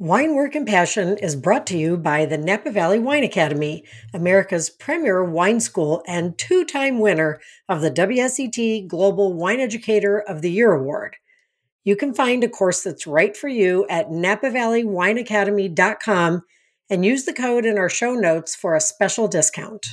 [0.00, 4.70] Wine Work and Passion is brought to you by the Napa Valley Wine Academy, America's
[4.70, 7.38] premier wine school and two time winner
[7.68, 11.16] of the WSET Global Wine Educator of the Year Award.
[11.84, 16.42] You can find a course that's right for you at napavalleywineacademy.com
[16.88, 19.86] and use the code in our show notes for a special discount.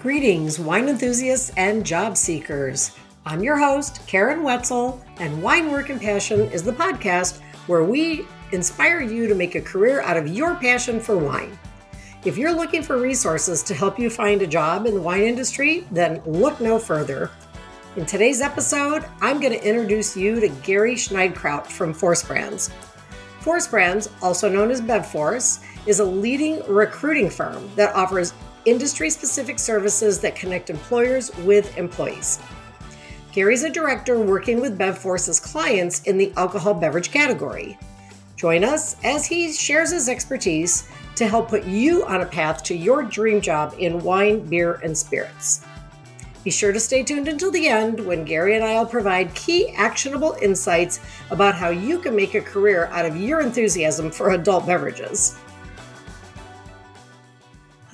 [0.00, 2.92] Greetings, wine enthusiasts and job seekers.
[3.26, 8.26] I'm your host, Karen Wetzel, and Wine Work and Passion is the podcast where we
[8.52, 11.58] inspire you to make a career out of your passion for wine.
[12.26, 15.86] If you're looking for resources to help you find a job in the wine industry,
[15.90, 17.30] then look no further.
[17.96, 22.70] In today's episode, I'm going to introduce you to Gary Schneidkraut from Force Brands.
[23.40, 28.34] Force Brands, also known as BevForce, is a leading recruiting firm that offers
[28.66, 32.38] industry specific services that connect employers with employees.
[33.34, 37.76] Gary's a director working with BevForce's clients in the alcohol beverage category.
[38.36, 42.76] Join us as he shares his expertise to help put you on a path to
[42.76, 45.66] your dream job in wine, beer, and spirits.
[46.44, 49.70] Be sure to stay tuned until the end when Gary and I will provide key
[49.70, 51.00] actionable insights
[51.32, 55.36] about how you can make a career out of your enthusiasm for adult beverages.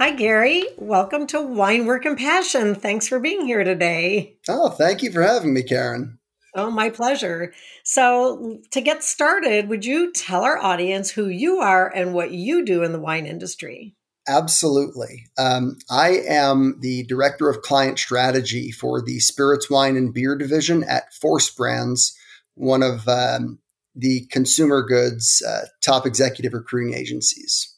[0.01, 0.65] Hi, Gary.
[0.79, 2.75] Welcome to Wine Work and Passion.
[2.75, 4.39] Thanks for being here today.
[4.49, 6.19] Oh, thank you for having me, Karen.
[6.55, 7.53] Oh, my pleasure.
[7.85, 12.65] So, to get started, would you tell our audience who you are and what you
[12.65, 13.95] do in the wine industry?
[14.27, 15.27] Absolutely.
[15.37, 20.83] Um, I am the director of client strategy for the spirits, wine, and beer division
[20.85, 22.17] at Force Brands,
[22.55, 23.59] one of um,
[23.95, 27.77] the consumer goods uh, top executive recruiting agencies.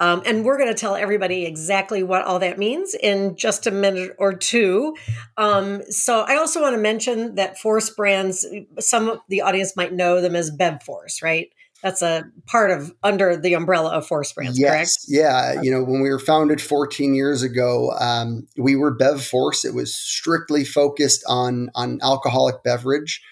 [0.00, 3.70] Um, and we're going to tell everybody exactly what all that means in just a
[3.70, 4.96] minute or two.
[5.36, 8.44] Um, so I also want to mention that Force brands,
[8.80, 11.48] some of the audience might know them as Bev Force, right?
[11.84, 14.70] That's a part of under the umbrella of Force Brands, yes.
[14.70, 14.98] correct?
[15.06, 15.60] Yeah.
[15.60, 19.66] You know, when we were founded 14 years ago, um, we were Bev Force.
[19.66, 23.22] It was strictly focused on on alcoholic beverage.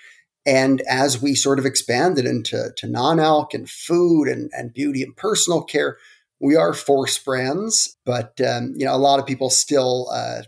[0.44, 5.16] And as we sort of expanded into to non-alc and food and, and beauty and
[5.16, 5.96] personal care,
[6.42, 10.42] we are Force Brands, but um, you know a lot of people still uh,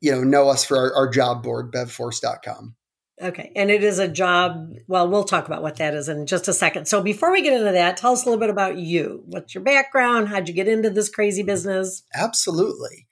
[0.00, 2.76] you know know us for our, our job board bevforce.com.
[3.20, 4.74] Okay, and it is a job.
[4.86, 6.86] Well, we'll talk about what that is in just a second.
[6.86, 9.22] So before we get into that, tell us a little bit about you.
[9.26, 10.28] What's your background?
[10.28, 12.02] How'd you get into this crazy business?
[12.14, 13.06] Absolutely.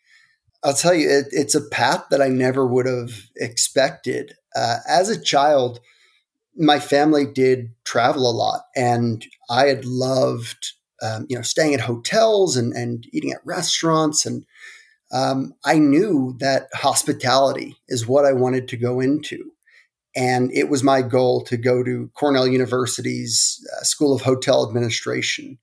[0.62, 4.34] I'll tell you, it, it's a path that I never would have expected.
[4.54, 5.80] Uh, as a child,
[6.54, 10.74] my family did travel a lot, and I had loved
[11.04, 14.24] um, you know, staying at hotels and, and eating at restaurants.
[14.24, 14.44] And
[15.12, 19.50] um, I knew that hospitality is what I wanted to go into.
[20.16, 25.58] And it was my goal to go to Cornell University's uh, School of Hotel Administration.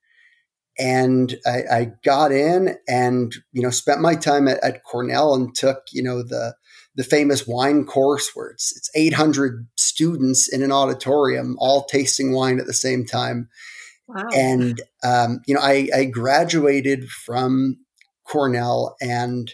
[0.78, 5.54] And I, I, got in and, you know, spent my time at, at Cornell and
[5.54, 6.56] took, you know, the,
[6.96, 12.60] the famous wine course where it's, it's 800 students in an auditorium all tasting wine
[12.60, 13.50] at the same time
[14.14, 14.28] Wow.
[14.36, 17.78] And, um, you know, I, I graduated from
[18.26, 19.54] Cornell and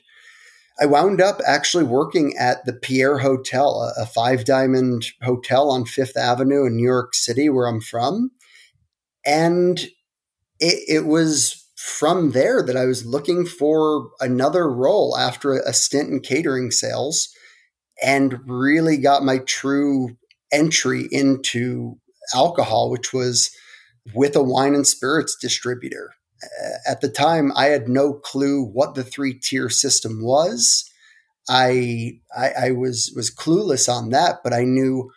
[0.79, 5.85] I wound up actually working at the Pierre Hotel, a, a five diamond hotel on
[5.85, 8.31] Fifth Avenue in New York City, where I'm from.
[9.25, 9.79] And
[10.59, 16.09] it, it, was from there that I was looking for another role after a stint
[16.09, 17.29] in catering sales
[18.01, 20.15] and really got my true
[20.51, 21.97] entry into
[22.33, 23.51] alcohol, which was
[24.13, 26.13] with a wine and spirits distributor.
[26.87, 30.89] At the time, I had no clue what the three tier system was.
[31.49, 35.09] I, I, I was was clueless on that, but I knew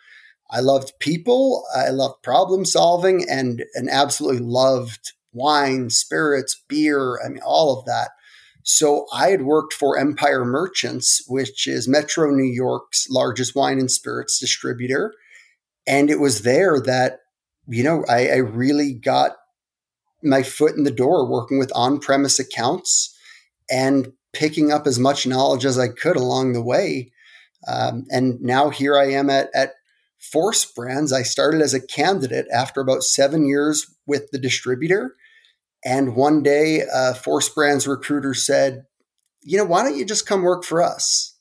[0.49, 7.19] I loved people, I loved problem solving, and and absolutely loved wine, spirits, beer.
[7.23, 8.09] I mean, all of that.
[8.63, 13.89] So I had worked for Empire Merchants, which is Metro New York's largest wine and
[13.89, 15.13] spirits distributor.
[15.87, 17.20] And it was there that
[17.67, 19.37] you know, I, I really got
[20.23, 23.15] my foot in the door working with on premise accounts
[23.69, 27.11] and picking up as much knowledge as I could along the way.
[27.67, 29.73] Um, and now here I am at, at
[30.19, 31.11] Force Brands.
[31.11, 35.15] I started as a candidate after about seven years with the distributor.
[35.83, 38.85] And one day, a Force Brands recruiter said,
[39.43, 41.35] you know, why don't you just come work for us?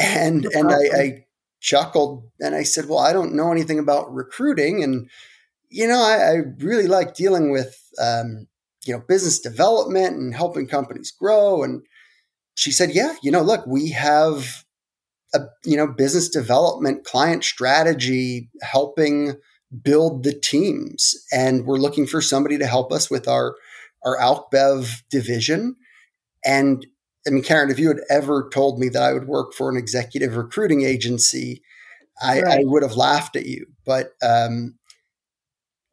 [0.00, 1.25] And, and I, I
[1.60, 4.82] chuckled and I said, Well, I don't know anything about recruiting.
[4.82, 5.08] And,
[5.68, 8.46] you know, I, I really like dealing with, um,
[8.84, 11.62] you know, business development and helping companies grow.
[11.62, 11.82] And
[12.54, 14.64] she said, Yeah, you know, look, we have
[15.34, 19.36] a, you know, business development, client strategy, helping
[19.82, 21.14] build the teams.
[21.32, 23.56] And we're looking for somebody to help us with our,
[24.04, 25.76] our AlcBev division.
[26.44, 26.86] And
[27.26, 29.76] I mean, Karen, if you had ever told me that I would work for an
[29.76, 31.62] executive recruiting agency,
[32.22, 32.60] I, right.
[32.60, 33.66] I would have laughed at you.
[33.84, 34.76] But um,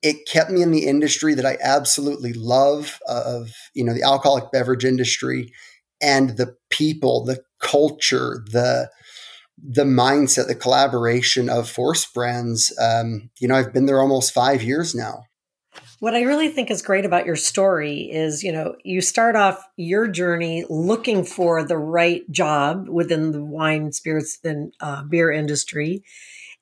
[0.01, 4.51] it kept me in the industry that I absolutely love of, you know, the alcoholic
[4.51, 5.51] beverage industry
[6.01, 8.89] and the people, the culture, the
[9.65, 12.77] the mindset, the collaboration of Force Brands.
[12.81, 15.24] Um, you know, I've been there almost five years now.
[16.03, 19.65] What I really think is great about your story is, you know, you start off
[19.77, 26.03] your journey looking for the right job within the wine, spirits, and uh, beer industry.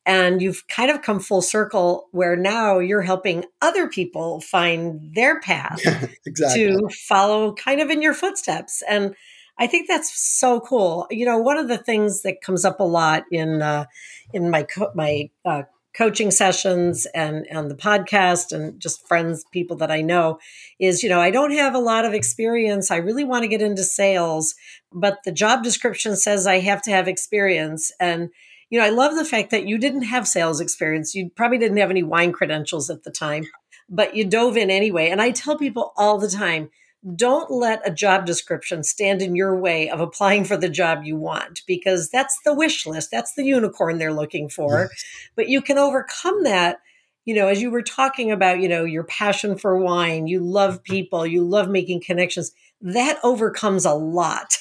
[0.05, 5.39] And you've kind of come full circle where now you're helping other people find their
[5.39, 5.81] path
[6.27, 6.67] exactly.
[6.67, 8.83] to follow kind of in your footsteps.
[8.87, 9.15] And
[9.57, 11.07] I think that's so cool.
[11.09, 13.85] You know, one of the things that comes up a lot in uh,
[14.33, 15.63] in my co- my uh,
[15.95, 20.39] coaching sessions and and the podcast and just friends people that I know
[20.79, 22.91] is you know I don't have a lot of experience.
[22.91, 24.55] I really want to get into sales
[24.93, 27.91] but the job description says I have to have experience.
[27.99, 28.29] And
[28.69, 31.15] you know I love the fact that you didn't have sales experience.
[31.15, 33.45] You probably didn't have any wine credentials at the time
[33.91, 35.09] but you dove in anyway.
[35.09, 36.69] And I tell people all the time
[37.15, 41.17] don't let a job description stand in your way of applying for the job you
[41.17, 44.89] want because that's the wish list that's the unicorn they're looking for.
[44.91, 45.05] Yes.
[45.35, 46.79] but you can overcome that
[47.25, 50.83] you know as you were talking about you know your passion for wine you love
[50.83, 52.51] people you love making connections
[52.81, 54.57] that overcomes a lot.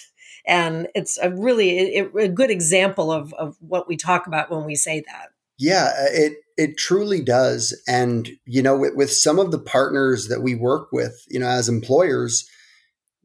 [0.46, 4.64] And it's a really a, a good example of, of what we talk about when
[4.64, 5.28] we say that
[5.60, 7.74] yeah it it truly does.
[7.88, 11.48] And, you know, with, with, some of the partners that we work with, you know,
[11.48, 12.46] as employers,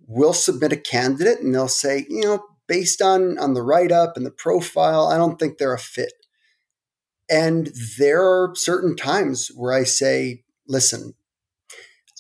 [0.08, 4.16] we'll submit a candidate and they'll say, you know, based on, on the write up
[4.16, 6.14] and the profile, I don't think they're a fit.
[7.30, 11.14] And there are certain times where I say, listen,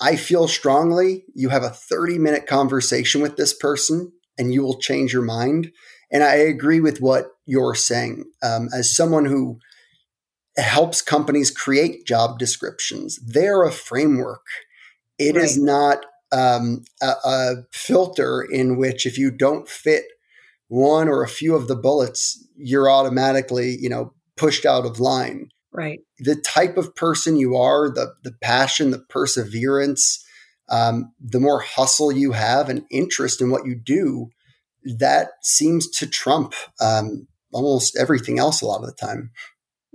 [0.01, 4.79] I feel strongly you have a 30 minute conversation with this person and you will
[4.79, 5.71] change your mind.
[6.11, 8.25] And I agree with what you're saying.
[8.44, 9.59] Um, as someone who
[10.63, 13.18] helps companies create job descriptions.
[13.18, 14.46] They're a framework.
[15.18, 15.44] It right.
[15.44, 20.06] is not um, a, a, filter in which if you don't fit
[20.68, 25.50] one or a few of the bullets, you're automatically, you know, pushed out of line.
[25.72, 26.00] Right.
[26.19, 30.25] The type of person you are, the the passion, the perseverance,
[30.69, 34.30] um, the more hustle you have and interest in what you do,
[34.98, 39.31] that seems to trump um, almost everything else a lot of the time.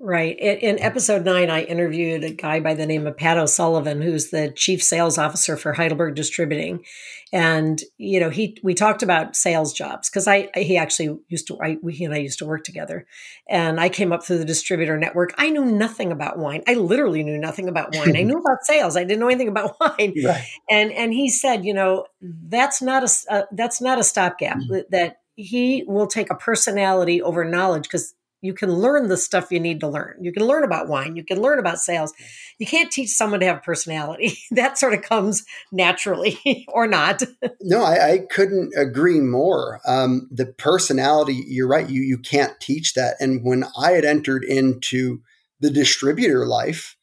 [0.03, 0.35] Right.
[0.39, 4.51] In episode nine, I interviewed a guy by the name of Pat O'Sullivan, who's the
[4.51, 6.87] chief sales officer for Heidelberg Distributing,
[7.35, 11.61] and you know he we talked about sales jobs because I he actually used to
[11.61, 13.07] I, he and I used to work together,
[13.47, 15.35] and I came up through the distributor network.
[15.37, 16.63] I knew nothing about wine.
[16.67, 18.17] I literally knew nothing about wine.
[18.17, 18.97] I knew about sales.
[18.97, 20.15] I didn't know anything about wine.
[20.25, 20.47] Right.
[20.71, 24.57] And and he said, you know, that's not a uh, that's not a stopgap.
[24.61, 24.79] Mm-hmm.
[24.93, 29.61] That he will take a personality over knowledge because you can learn the stuff you
[29.61, 30.17] need to learn.
[30.21, 31.17] You can learn about wine.
[31.17, 32.13] You can learn about sales.
[32.59, 34.39] You can't teach someone to have personality.
[34.51, 37.23] that sort of comes naturally or not.
[37.61, 39.81] no, I, I, couldn't agree more.
[39.87, 41.89] Um, the personality, you're right.
[41.89, 43.17] You you can't teach that.
[43.21, 45.21] And when I had entered into
[45.61, 46.97] the distributor life,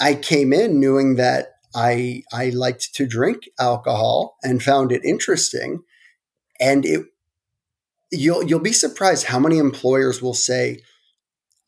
[0.00, 5.82] I came in knowing that I I liked to drink alcohol and found it interesting.
[6.60, 7.04] And it
[8.14, 10.80] you'll you'll be surprised how many employers will say,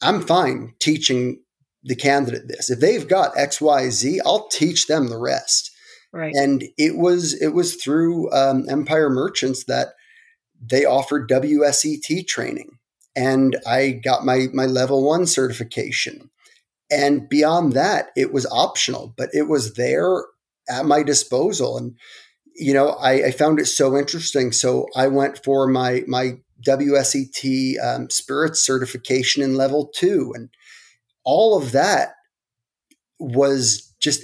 [0.02, 1.42] "I'm fine teaching
[1.82, 2.70] the candidate this.
[2.70, 5.70] If they've got X, Y, Z, I'll teach them the rest."
[6.12, 6.32] Right.
[6.34, 9.94] And it was it was through um, Empire Merchants that
[10.60, 12.78] they offered WSET training,
[13.14, 16.30] and I got my my level one certification.
[16.90, 20.24] And beyond that, it was optional, but it was there
[20.68, 21.76] at my disposal.
[21.76, 21.96] And
[22.56, 24.52] you know, I, I, found it so interesting.
[24.52, 30.48] So I went for my my WSET um, Spirit certification in level two, and
[31.25, 32.14] all of that
[33.18, 34.22] was just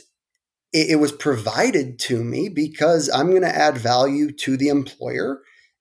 [0.73, 5.41] it, it was provided to me because I'm going to add value to the employer.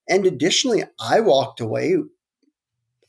[0.10, 1.96] And additionally, I walked away.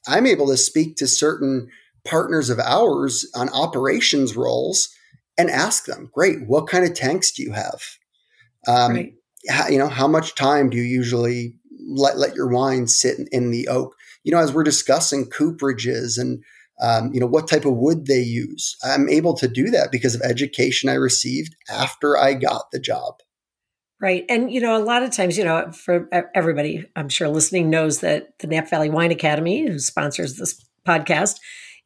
[0.06, 1.68] I'm able to speak to certain
[2.04, 4.88] partners of ours on operations roles
[5.36, 7.82] and ask them, "Great, what kind of tanks do you have?"
[8.68, 9.14] Um, right
[9.70, 11.54] you know, how much time do you usually
[11.86, 13.94] let, let your wine sit in, in the oak?
[14.24, 16.42] You know, as we're discussing cooperages and,
[16.80, 20.14] um, you know, what type of wood they use, I'm able to do that because
[20.14, 23.14] of education I received after I got the job.
[24.00, 24.24] Right.
[24.28, 28.00] And, you know, a lot of times, you know, for everybody, I'm sure listening knows
[28.00, 31.36] that the Napa Valley Wine Academy, who sponsors this podcast,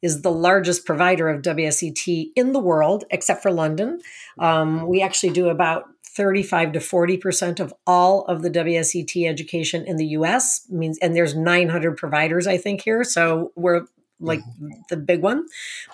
[0.01, 3.99] is the largest provider of WSET in the world, except for London.
[4.39, 5.85] Um, we actually do about
[6.17, 11.35] 35 to 40% of all of the WSET education in the US means and there's
[11.35, 13.85] 900 providers I think here so we're
[14.19, 14.69] like mm-hmm.
[14.89, 15.45] the big one.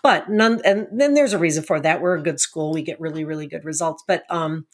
[0.02, 2.02] But none and then there's a reason for that.
[2.02, 2.72] We're a good school.
[2.72, 4.04] We get really really good results.
[4.08, 4.66] But um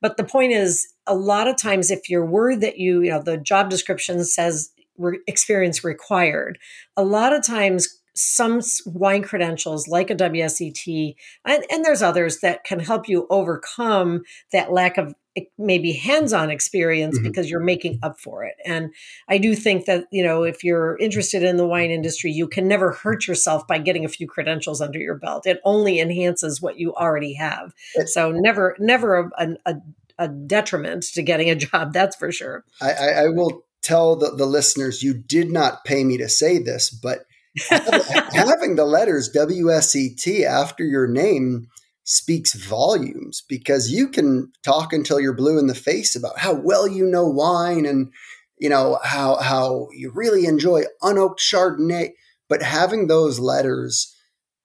[0.00, 3.22] but the point is a lot of times if you're worried that you you know
[3.22, 6.58] the job description says re- experience required
[6.96, 12.64] a lot of times some wine credentials like a WSET, and, and, there's others that
[12.64, 15.14] can help you overcome that lack of
[15.58, 17.26] maybe hands-on experience mm-hmm.
[17.26, 18.54] because you're making up for it.
[18.64, 18.94] And
[19.28, 22.68] I do think that, you know, if you're interested in the wine industry, you can
[22.68, 25.46] never hurt yourself by getting a few credentials under your belt.
[25.46, 27.74] It only enhances what you already have.
[28.06, 29.74] So never, never a, a,
[30.18, 31.92] a detriment to getting a job.
[31.92, 32.64] That's for sure.
[32.80, 36.90] I, I will tell the, the listeners, you did not pay me to say this,
[36.90, 37.26] but
[37.68, 41.68] having the letters WSET after your name
[42.04, 46.86] speaks volumes because you can talk until you're blue in the face about how well
[46.86, 48.12] you know wine and
[48.58, 52.10] you know how how you really enjoy unoaked chardonnay.
[52.48, 54.14] But having those letters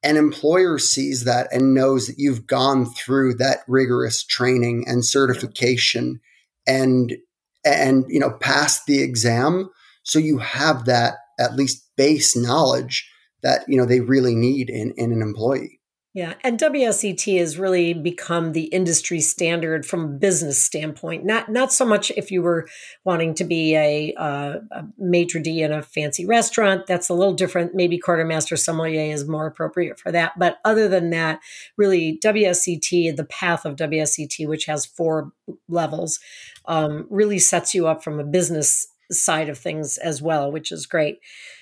[0.04, 6.22] an employer sees that and knows that you've gone through that rigorous training and certification
[6.66, 7.18] and
[7.66, 9.70] and you know passed the exam.
[10.04, 13.12] So you have that at least base knowledge
[13.44, 15.80] that you know they really need in, in an employee
[16.16, 21.24] yeah, and WSET has really become the industry standard from a business standpoint.
[21.24, 22.68] Not not so much if you were
[23.06, 26.88] wanting to be a, uh, a maitre d in a fancy restaurant.
[26.88, 27.76] That's a little different.
[27.76, 30.34] Maybe Court of Master Sommelier is more appropriate for that.
[30.40, 31.42] But other than that,
[31.78, 35.32] really WSET, the path of WSET, which has four
[35.68, 36.20] levels,
[36.66, 40.88] um, really sets you up from a business side of things as well, which is
[40.88, 41.20] great.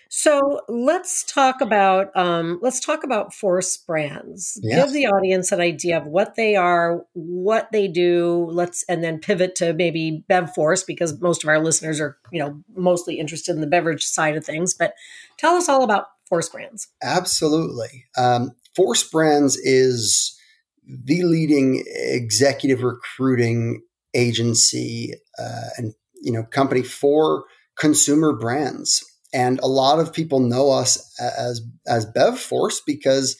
[0.10, 4.60] So let's talk about um, let's talk about Force Brands.
[4.62, 4.86] Yes.
[4.86, 8.48] Give the audience an idea of what they are, what they do.
[8.52, 12.40] Let's and then pivot to maybe Bev Force because most of our listeners are you
[12.40, 14.74] know mostly interested in the beverage side of things.
[14.74, 14.94] But
[15.38, 16.88] tell us all about Force Brands.
[17.04, 20.38] Absolutely, um, Force Brands is
[20.86, 23.82] the leading executive recruiting
[24.14, 27.44] agency uh, and you know company for
[27.78, 29.04] consumer brands
[29.34, 33.38] and a lot of people know us as as Bev Force because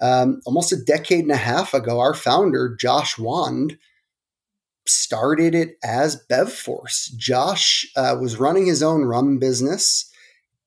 [0.00, 3.78] um, almost a decade and a half ago, our founder Josh Wand
[4.86, 7.08] started it as Bev Force.
[7.16, 10.10] Josh uh, was running his own rum business,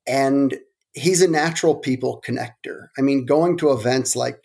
[0.07, 0.57] and
[0.93, 2.87] he's a natural people connector.
[2.97, 4.43] I mean, going to events like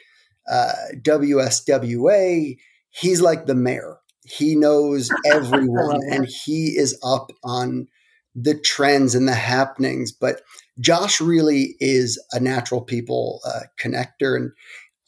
[0.50, 0.72] uh,
[1.02, 2.56] WSWA,
[2.90, 3.98] he's like the mayor.
[4.24, 7.88] He knows everyone, and he is up on
[8.36, 10.12] the trends and the happenings.
[10.12, 10.42] But
[10.78, 14.36] Josh really is a natural people uh, connector.
[14.36, 14.52] And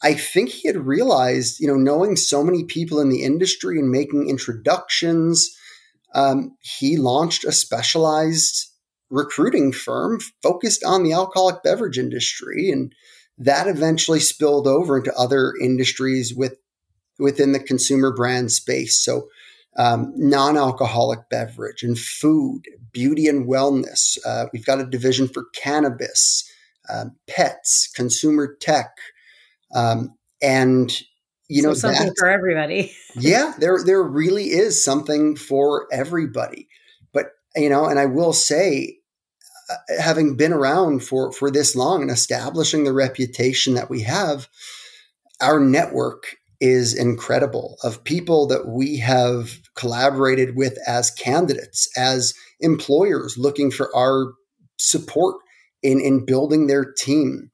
[0.01, 3.91] I think he had realized, you know, knowing so many people in the industry and
[3.91, 5.55] making introductions,
[6.15, 8.65] um, he launched a specialized
[9.11, 12.71] recruiting firm focused on the alcoholic beverage industry.
[12.71, 12.93] And
[13.37, 16.57] that eventually spilled over into other industries with
[17.19, 18.97] within the consumer brand space.
[18.97, 19.27] So
[19.79, 24.17] um, non-alcoholic beverage and food, beauty and wellness.
[24.25, 26.51] Uh, we've got a division for cannabis,
[26.89, 28.91] uh, pets, consumer tech,
[29.73, 31.01] um, and
[31.47, 32.93] you so know something for everybody.
[33.15, 36.67] yeah, there there really is something for everybody.
[37.13, 38.97] But you know, and I will say,
[39.69, 44.49] uh, having been around for for this long and establishing the reputation that we have,
[45.39, 53.37] our network is incredible of people that we have collaborated with as candidates, as employers
[53.37, 54.33] looking for our
[54.77, 55.37] support
[55.81, 57.49] in, in building their team.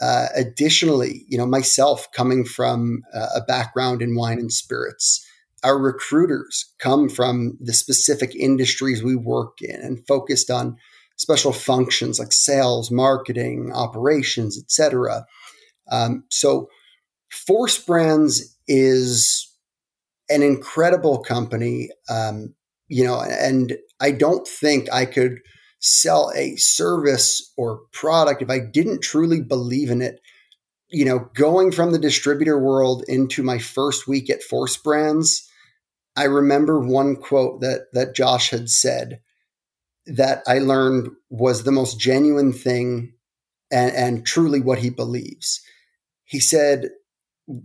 [0.00, 5.24] Uh, additionally, you know, myself coming from uh, a background in wine and spirits,
[5.64, 10.76] our recruiters come from the specific industries we work in and focused on
[11.16, 15.26] special functions like sales, marketing, operations, etc.
[15.90, 16.68] Um, so
[17.30, 19.52] Force Brands is
[20.30, 22.54] an incredible company, um,
[22.88, 25.40] you know, and I don't think I could
[25.80, 30.20] sell a service or product if I didn't truly believe in it.
[30.90, 35.48] You know, going from the distributor world into my first week at Force Brands,
[36.16, 39.20] I remember one quote that that Josh had said
[40.06, 43.12] that I learned was the most genuine thing
[43.70, 45.60] and, and truly what he believes.
[46.24, 46.90] He said,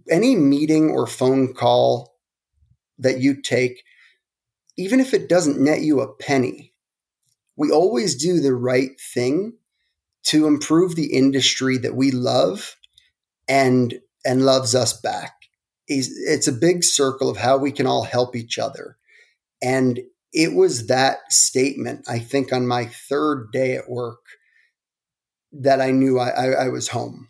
[0.09, 2.15] any meeting or phone call
[2.99, 3.83] that you take,
[4.77, 6.73] even if it doesn't net you a penny,
[7.55, 9.57] we always do the right thing
[10.23, 12.75] to improve the industry that we love
[13.47, 15.33] and and loves us back.
[15.87, 18.97] It's a big circle of how we can all help each other.
[19.61, 19.99] And
[20.31, 24.21] it was that statement, I think, on my third day at work
[25.51, 27.29] that I knew I, I, I was home.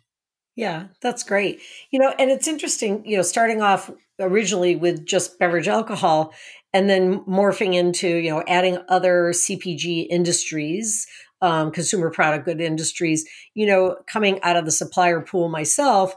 [0.56, 1.60] Yeah, that's great.
[1.90, 6.32] You know, and it's interesting, you know, starting off originally with just beverage alcohol
[6.72, 11.06] and then morphing into, you know, adding other CPG industries,
[11.42, 16.14] um, consumer product good industries, you know, coming out of the supplier pool myself.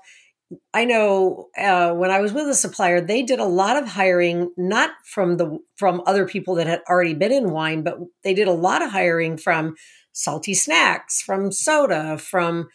[0.74, 4.52] I know uh, when I was with a supplier, they did a lot of hiring,
[4.58, 8.48] not from the from other people that had already been in wine, but they did
[8.48, 9.76] a lot of hiring from
[10.14, 12.70] salty snacks, from soda, from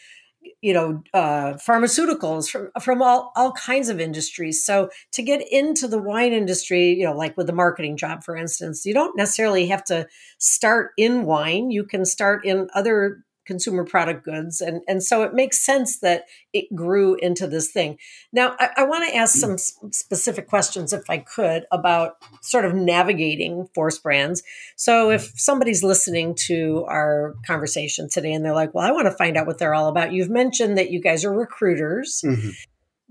[0.61, 4.65] you know uh, pharmaceuticals from from all all kinds of industries.
[4.65, 8.37] So to get into the wine industry you know like with the marketing job for
[8.37, 10.07] instance you don't necessarily have to
[10.39, 11.71] start in wine.
[11.71, 16.27] You can start in other consumer product goods and and so it makes sense that
[16.53, 17.99] it grew into this thing.
[18.33, 22.75] Now i, I want to ask some specific questions if i could about sort of
[22.75, 24.43] navigating force brands.
[24.77, 29.17] So if somebody's listening to our conversation today and they're like well i want to
[29.17, 30.13] find out what they're all about.
[30.13, 32.23] You've mentioned that you guys are recruiters.
[32.25, 32.51] Mm-hmm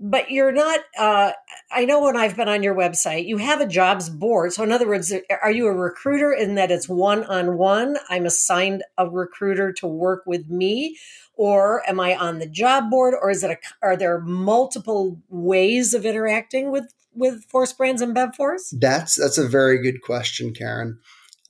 [0.02, 1.30] but you're not uh,
[1.70, 4.52] i know when i've been on your website you have a jobs board.
[4.52, 9.08] So in other words are you a recruiter in that it's one-on-one i'm assigned a
[9.08, 10.98] recruiter to work with me?
[11.34, 13.14] Or am i on the job board?
[13.20, 18.14] Or is it a are there multiple ways of interacting with with force brands and
[18.14, 18.74] bevforce?
[18.78, 20.98] That's that's a very good question karen.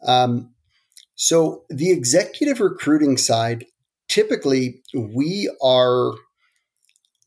[0.06, 0.52] Um,
[1.14, 3.66] so the executive recruiting side
[4.08, 6.12] typically we are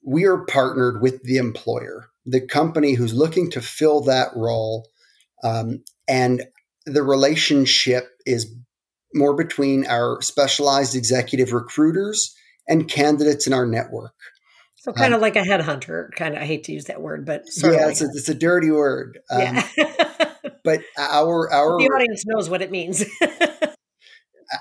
[0.05, 4.87] we are partnered with the employer, the company who's looking to fill that role.
[5.43, 6.43] Um, and
[6.85, 8.53] the relationship is
[9.13, 12.35] more between our specialized executive recruiters
[12.67, 14.13] and candidates in our network.
[14.75, 16.43] So kind um, of like a headhunter, kind of.
[16.43, 19.17] I hate to use that word, but yeah, like it's, a, it's, a, dirty word.
[19.31, 19.67] Um, yeah.
[20.63, 23.03] but our our the audience knows what it means.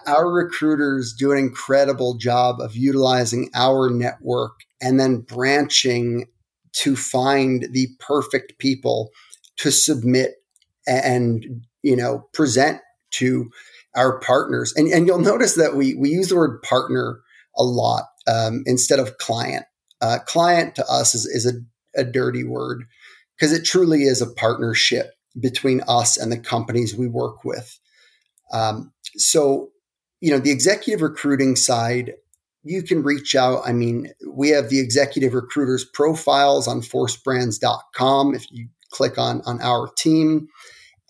[0.07, 6.27] our recruiters do an incredible job of utilizing our network and then branching
[6.73, 9.11] to find the perfect people
[9.57, 10.33] to submit
[10.87, 13.51] and you know present to
[13.95, 14.73] our partners.
[14.77, 17.21] And, and you'll notice that we we use the word partner
[17.57, 19.65] a lot um, instead of client.
[20.01, 22.85] Uh, client to us is, is a, a dirty word
[23.37, 27.79] because it truly is a partnership between us and the companies we work with.
[28.53, 29.71] Um, so
[30.21, 32.15] you know the executive recruiting side
[32.65, 33.61] you can reach out.
[33.67, 38.35] I mean, we have the executive recruiters profiles on forcebrands.com.
[38.35, 40.49] If you click on, on our team,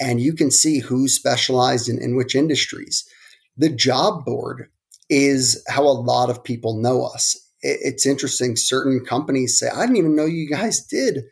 [0.01, 3.09] and you can see who's specialized in, in which industries.
[3.57, 4.69] The job board
[5.09, 7.37] is how a lot of people know us.
[7.62, 8.57] It, it's interesting.
[8.57, 11.25] Certain companies say, I didn't even know you guys did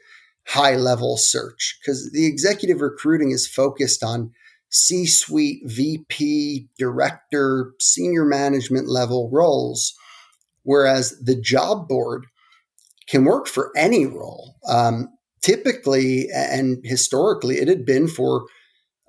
[0.47, 4.33] high level search because the executive recruiting is focused on
[4.73, 9.95] C suite, VP, director, senior management level roles
[10.65, 12.27] whereas the job board
[13.09, 14.57] can work for any role.
[14.67, 15.09] Um,
[15.43, 18.47] typically and historically, it had been for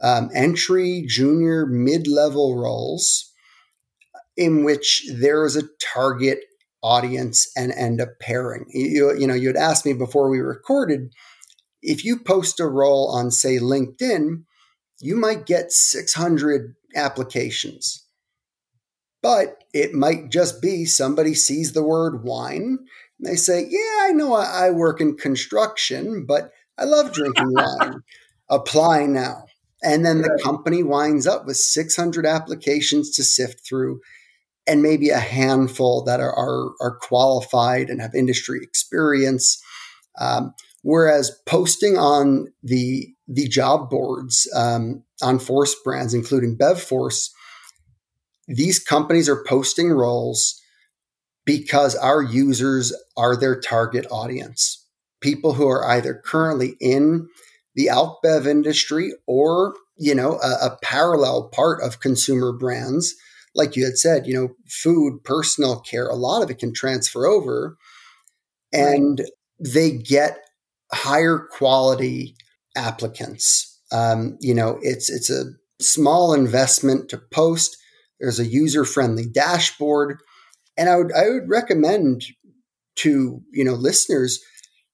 [0.02, 3.32] um, entry, junior, mid level roles
[4.36, 6.40] in which there is a target
[6.82, 8.66] audience and, and a pairing.
[8.70, 11.14] You, you know, you had asked me before we recorded
[11.82, 14.44] if you post a role on, say, LinkedIn,
[15.04, 18.06] you might get 600 applications.
[19.22, 22.80] But it might just be somebody sees the word wine
[23.20, 28.02] and they say, Yeah, I know I work in construction, but I love drinking wine.
[28.50, 29.46] Apply now.
[29.82, 34.00] And then the company winds up with 600 applications to sift through
[34.66, 39.62] and maybe a handful that are, are, are qualified and have industry experience.
[40.20, 40.54] Um,
[40.84, 47.30] whereas posting on the the job boards um, on Force brands, including BevForce,
[48.48, 50.60] these companies are posting roles
[51.46, 54.86] because our users are their target audience.
[55.22, 57.28] People who are either currently in
[57.76, 63.16] the alc-bev industry or, you know, a, a parallel part of consumer brands.
[63.56, 67.26] Like you had said, you know, food, personal care, a lot of it can transfer
[67.26, 67.78] over
[68.74, 69.22] and
[69.60, 70.40] they get
[70.94, 72.36] higher quality
[72.76, 73.82] applicants.
[73.92, 75.46] Um, you know, it's it's a
[75.80, 77.78] small investment to post
[78.24, 80.18] there's a user friendly dashboard.
[80.78, 82.24] And I would, I would recommend
[82.96, 84.42] to, you know, listeners,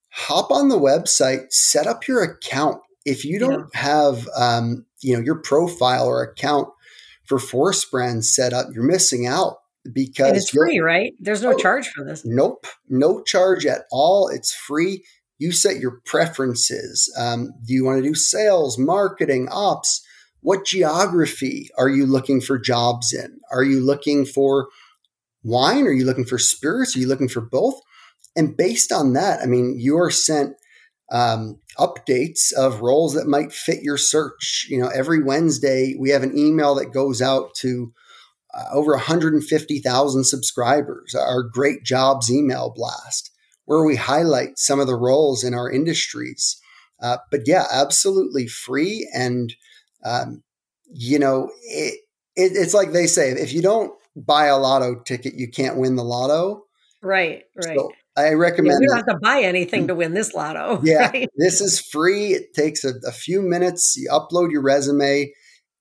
[0.09, 2.81] hop on the website, set up your account.
[3.05, 3.81] If you don't yeah.
[3.81, 6.69] have um, you know your profile or account
[7.25, 9.57] for Force Brands set up, you're missing out
[9.93, 11.13] because and it's free, right?
[11.19, 12.25] There's no oh, charge for this.
[12.25, 14.27] Nope, no charge at all.
[14.27, 15.03] It's free.
[15.39, 17.11] You set your preferences.
[17.17, 20.01] Um, do you want to do sales, marketing, ops?
[20.41, 23.39] What geography are you looking for jobs in?
[23.51, 24.67] Are you looking for
[25.43, 25.87] wine?
[25.87, 26.95] Are you looking for spirits?
[26.95, 27.79] Are you looking for both?
[28.35, 30.55] And based on that, I mean, you are sent
[31.11, 34.67] um, updates of roles that might fit your search.
[34.69, 37.91] You know, every Wednesday we have an email that goes out to
[38.53, 43.28] uh, over 150,000 subscribers, our Great Jobs email blast,
[43.69, 46.59] where we highlight some of the roles in our industries.
[47.03, 49.07] Uh, but yeah, absolutely free.
[49.13, 49.53] And,
[50.03, 50.41] um,
[50.91, 51.99] you know, it,
[52.35, 55.97] it, it's like they say if you don't buy a lotto ticket, you can't win
[55.97, 56.63] the lotto.
[57.03, 57.77] Right, right.
[57.77, 58.79] So I recommend.
[58.81, 60.81] Yeah, you don't have to buy anything to win this lotto.
[60.83, 61.29] Yeah, right?
[61.37, 62.33] this is free.
[62.33, 63.95] It takes a, a few minutes.
[63.95, 65.31] You upload your resume,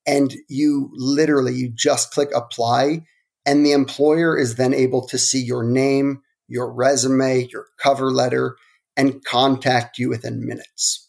[0.07, 3.07] and you literally you just click apply,
[3.47, 8.57] and the employer is then able to see your name, your resume, your cover letter,
[8.97, 11.09] and contact you within minutes.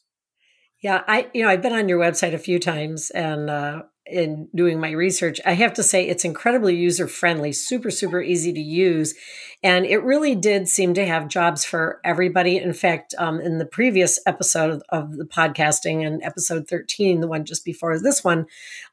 [0.82, 4.50] Yeah, I you know I've been on your website a few times, and uh, in
[4.54, 8.60] doing my research, I have to say it's incredibly user friendly, super, super easy to
[8.60, 9.14] use.
[9.62, 12.56] And it really did seem to have jobs for everybody.
[12.58, 17.28] In fact, um, in the previous episode of, of, the podcasting and episode 13, the
[17.28, 18.46] one just before this one,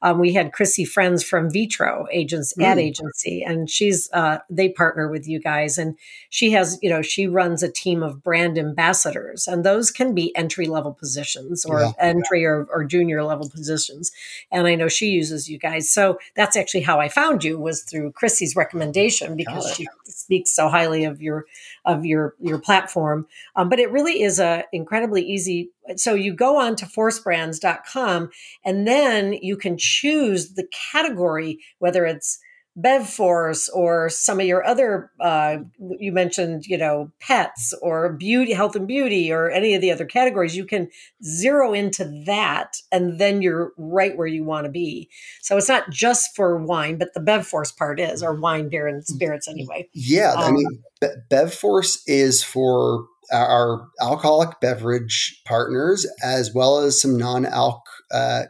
[0.03, 2.65] um, we had Chrissy Friends from Vitro Agents mm.
[2.65, 3.45] Ad Agency.
[3.47, 5.79] And she's, uh, they partner with you guys.
[5.79, 5.97] And
[6.31, 9.47] she has, you know, she runs a team of brand ambassadors.
[9.47, 11.93] And those can be entry level positions or yeah.
[12.01, 14.11] entry or, or junior level positions.
[14.51, 15.91] And I know she uses you guys.
[15.91, 20.69] So that's actually how I found you was through Chrissy's recommendation because she speaks so
[20.69, 21.47] highly of your
[21.85, 23.27] of your your platform.
[23.55, 25.71] Um, but it really is a incredibly easy.
[25.97, 28.31] So you go on to forcebrands.com
[28.65, 32.39] and then you can choose the category, whether it's
[32.79, 35.59] BevForce or some of your other, uh,
[35.99, 40.05] you mentioned, you know, pets or beauty, health and beauty, or any of the other
[40.05, 40.89] categories, you can
[41.25, 45.09] zero into that and then you're right where you want to be.
[45.41, 49.05] So it's not just for wine, but the BevForce part is, or wine, beer, and
[49.05, 49.89] spirits anyway.
[49.95, 50.33] Yeah.
[50.33, 57.17] Um, I mean, Be- BevForce is for our alcoholic beverage partners as well as some
[57.17, 58.45] non alc uh,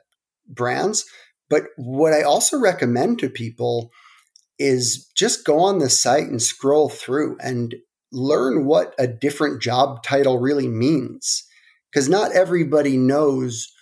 [0.49, 1.05] brands.
[1.49, 3.91] But what I also recommend to people
[4.59, 7.75] is just go on the site and scroll through and
[8.13, 11.45] learn what a different job title really means.
[11.93, 13.73] Because not everybody knows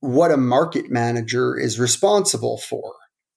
[0.00, 2.94] what a market manager is responsible for.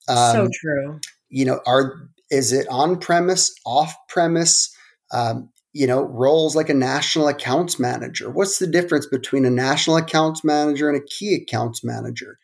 [0.08, 1.00] Um, so true.
[1.30, 4.76] You know, are is it on premise, off premise?
[5.12, 8.30] Um, you know, roles like a national accounts manager.
[8.30, 12.40] What's the difference between a national accounts manager and a key accounts manager?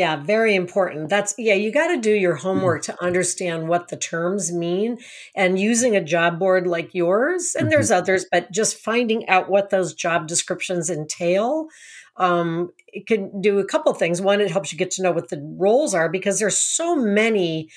[0.00, 1.10] Yeah, very important.
[1.10, 2.48] That's, yeah, you got to do your mm-hmm.
[2.48, 4.96] homework to understand what the terms mean
[5.34, 7.54] and using a job board like yours.
[7.54, 7.70] And mm-hmm.
[7.72, 11.66] there's others, but just finding out what those job descriptions entail.
[12.16, 14.22] Um, it can do a couple things.
[14.22, 17.68] One, it helps you get to know what the roles are because there's so many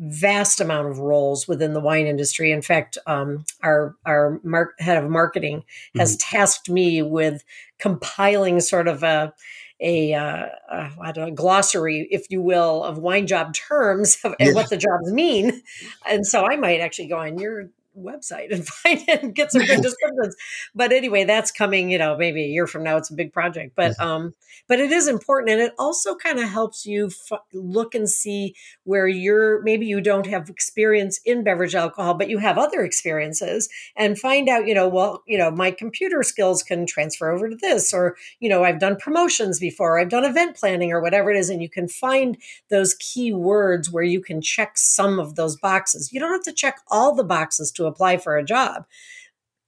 [0.00, 2.50] vast amount of roles within the wine industry.
[2.50, 5.62] In fact, um, our our mar- head of marketing
[5.96, 6.36] has mm-hmm.
[6.36, 7.44] tasked me with
[7.78, 9.32] compiling sort of a
[9.80, 14.54] a, uh, uh, I don't know, glossary, if you will, of wine job terms and
[14.54, 15.62] what the jobs mean.
[16.08, 17.70] And so I might actually go on your
[18.02, 20.36] website and find it and get some good descriptions.
[20.74, 22.96] But anyway, that's coming, you know, maybe a year from now.
[22.96, 24.34] It's a big project, but um,
[24.68, 28.54] but it is important, and it also kind of helps you f- look and see
[28.84, 29.62] where you're.
[29.62, 34.48] Maybe you don't have experience in beverage alcohol, but you have other experiences, and find
[34.48, 38.16] out, you know, well, you know, my computer skills can transfer over to this, or
[38.40, 41.62] you know, I've done promotions before, I've done event planning, or whatever it is, and
[41.62, 42.36] you can find
[42.70, 46.12] those key words where you can check some of those boxes.
[46.12, 48.84] You don't have to check all the boxes to apply for a job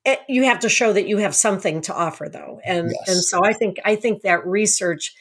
[0.05, 2.61] it, eh, you have to show that you have something to offer though.
[2.65, 3.09] And yes.
[3.09, 5.15] and so i think i think that research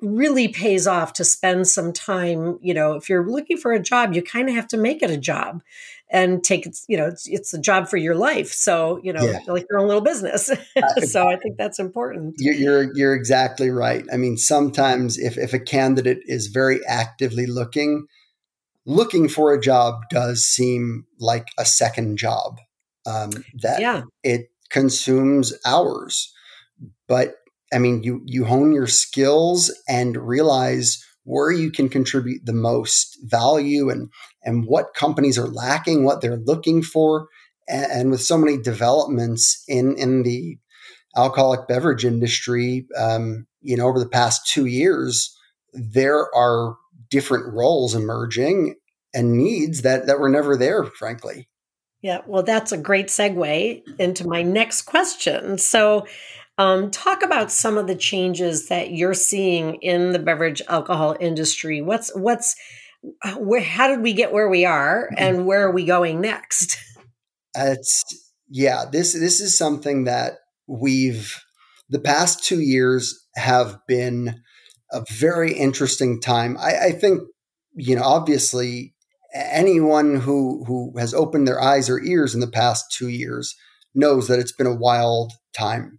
[0.00, 4.14] really pays off to spend some time you know if you're looking for a job
[4.14, 5.62] you kind of have to make it a job
[6.10, 8.52] and take it you know it's, it's a job for your life.
[8.52, 9.40] So you know yeah.
[9.46, 10.50] like your own little business.
[11.04, 12.34] So i think that's important.
[12.38, 14.04] You're you're exactly right.
[14.12, 18.06] I mean sometimes if if a candidate is very actively looking
[18.86, 22.58] looking for a job does seem like a second job
[23.06, 23.30] um,
[23.62, 24.02] that yeah.
[24.22, 26.32] it consumes hours
[27.08, 27.34] but
[27.72, 33.18] i mean you you hone your skills and realize where you can contribute the most
[33.24, 34.10] value and
[34.44, 37.26] and what companies are lacking what they're looking for
[37.68, 40.56] and, and with so many developments in in the
[41.16, 45.36] alcoholic beverage industry um, you know over the past two years
[45.72, 46.76] there are
[47.10, 48.76] different roles emerging
[49.12, 51.48] and needs that that were never there, frankly.
[52.02, 55.58] Yeah, well, that's a great segue into my next question.
[55.58, 56.06] So,
[56.56, 61.82] um, talk about some of the changes that you're seeing in the beverage alcohol industry.
[61.82, 62.56] What's what's
[63.36, 63.60] where?
[63.60, 65.22] How did we get where we are, mm-hmm.
[65.22, 66.78] and where are we going next?
[67.52, 68.04] It's
[68.48, 68.84] yeah.
[68.92, 70.34] This this is something that
[70.68, 71.34] we've
[71.88, 74.40] the past two years have been
[74.92, 76.56] a very interesting time.
[76.58, 77.22] I, I think
[77.74, 78.94] you know obviously
[79.34, 83.54] anyone who who has opened their eyes or ears in the past two years
[83.94, 85.98] knows that it's been a wild time,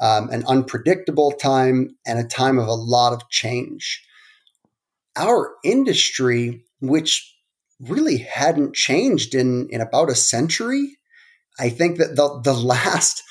[0.00, 4.02] um, an unpredictable time, and a time of a lot of change.
[5.16, 7.34] Our industry, which
[7.80, 10.96] really hadn't changed in in about a century,
[11.58, 13.22] I think that the the last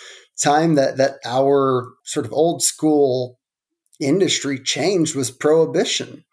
[0.41, 3.39] time that that our sort of old school
[3.99, 6.23] industry changed was prohibition.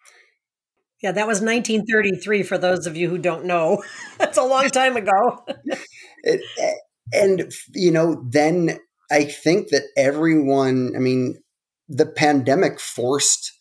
[1.03, 3.83] Yeah, that was 1933 for those of you who don't know.
[4.18, 5.44] That's a long time ago.
[6.22, 6.40] it,
[7.12, 8.79] and, you know, then
[9.11, 11.42] I think that everyone, I mean,
[11.88, 13.53] the pandemic forced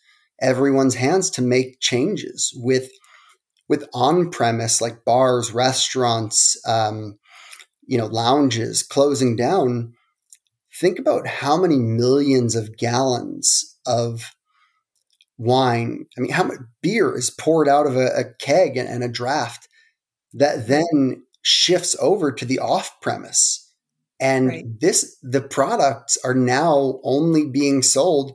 [0.42, 2.90] everyone's hands to make changes with
[3.68, 7.18] with on premise like bars, restaurants, um,
[7.88, 9.94] you know, lounges closing down.
[10.78, 14.34] Think about how many millions of gallons of
[15.38, 16.06] wine.
[16.18, 19.10] I mean, how much beer is poured out of a, a keg and, and, a
[19.10, 19.68] draft
[20.34, 23.68] that then shifts over to the off premise.
[24.20, 24.80] And right.
[24.80, 28.34] this, the products are now only being sold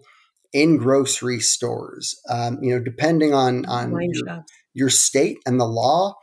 [0.52, 2.20] in grocery stores.
[2.28, 6.16] Um, you know, depending on on your, your state and the law,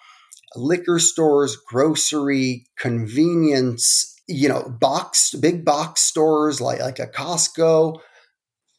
[0.56, 4.10] liquor stores, grocery, convenience.
[4.28, 8.00] You know, box big box stores like like a Costco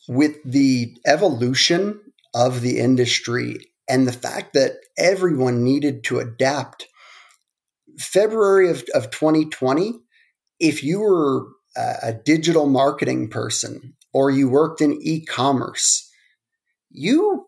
[0.09, 2.01] with the evolution
[2.35, 6.87] of the industry and the fact that everyone needed to adapt,
[7.99, 9.95] February of, of 2020,
[10.59, 16.09] if you were a digital marketing person or you worked in e commerce,
[16.91, 17.45] you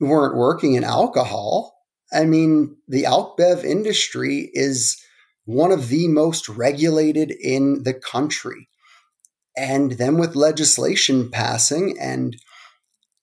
[0.00, 1.74] weren't working in alcohol.
[2.12, 5.00] I mean, the AlcBev industry is
[5.44, 8.68] one of the most regulated in the country.
[9.58, 12.36] And then with legislation passing and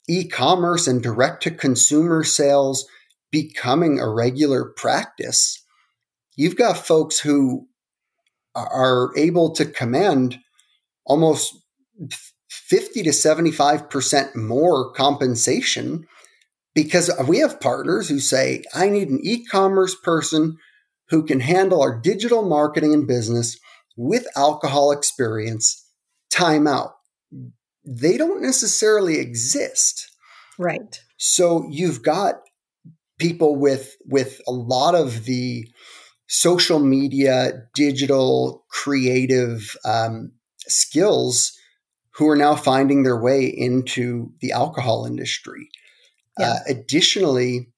[0.09, 2.85] e commerce and direct to consumer sales
[3.31, 5.63] becoming a regular practice,
[6.35, 7.67] you've got folks who
[8.53, 10.39] are able to command
[11.05, 11.55] almost
[12.49, 16.05] 50 to 75% more compensation
[16.73, 20.57] because we have partners who say, I need an e commerce person
[21.09, 23.57] who can handle our digital marketing and business
[23.95, 25.84] with alcohol experience
[26.35, 26.91] timeout.
[27.85, 30.09] They don't necessarily exist.
[30.57, 30.99] Right.
[31.17, 32.35] So you've got
[33.17, 35.67] people with with a lot of the
[36.27, 40.31] social media, digital, creative um,
[40.67, 41.57] skills
[42.15, 45.69] who are now finding their way into the alcohol industry.
[46.39, 46.49] Yeah.
[46.51, 47.71] Uh, additionally,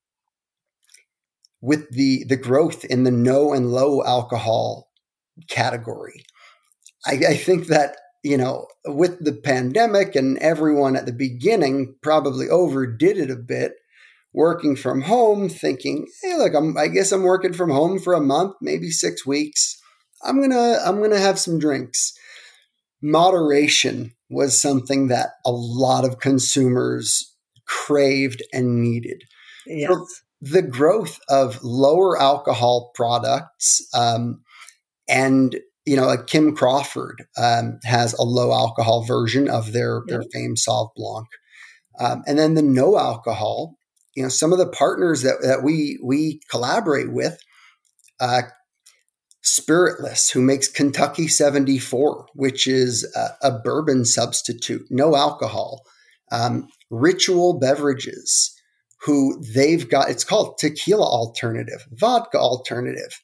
[1.62, 4.90] with the the growth in the no and low alcohol
[5.50, 6.26] category,
[7.06, 12.50] I, I think that you know, with the pandemic and everyone at the beginning probably
[12.50, 13.74] overdid it a bit,
[14.34, 18.22] working from home, thinking, hey, look, I'm, I guess I'm working from home for a
[18.22, 19.80] month, maybe six weeks.
[20.24, 22.14] I'm gonna I'm gonna have some drinks.
[23.02, 27.36] Moderation was something that a lot of consumers
[27.68, 29.24] craved and needed.
[29.68, 29.90] Yes.
[29.90, 30.06] So
[30.42, 34.42] the growth of lower alcohol products um,
[35.08, 35.56] and
[35.88, 40.58] you know, like Kim Crawford um, has a low alcohol version of their their famed
[40.58, 41.28] Sauv Blanc,
[41.98, 43.78] um, and then the no alcohol.
[44.14, 47.40] You know, some of the partners that that we we collaborate with,
[48.20, 48.42] uh,
[49.42, 55.84] Spiritless, who makes Kentucky seventy four, which is a, a, bourbon substitute, no alcohol.
[56.34, 58.54] Um, Ritual Beverages,
[59.04, 63.22] who they've got, it's called tequila alternative, vodka alternative,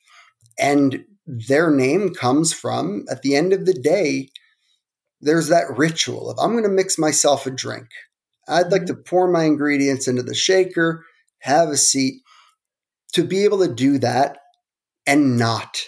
[0.58, 4.29] and their name comes from, at the end of the day,
[5.21, 7.88] there's that ritual of I'm going to mix myself a drink.
[8.47, 8.95] I'd like mm-hmm.
[8.95, 11.05] to pour my ingredients into the shaker,
[11.39, 12.21] have a seat.
[13.13, 14.39] To be able to do that
[15.05, 15.83] and not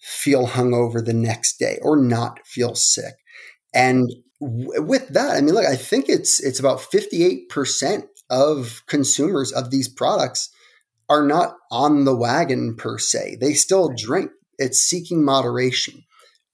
[0.00, 3.14] feel hungover the next day or not feel sick.
[3.74, 4.08] And
[4.40, 9.70] w- with that, I mean, look, I think it's it's about 58% of consumers of
[9.70, 10.48] these products
[11.08, 13.38] are not on the wagon per se.
[13.40, 16.04] They still drink it's seeking moderation.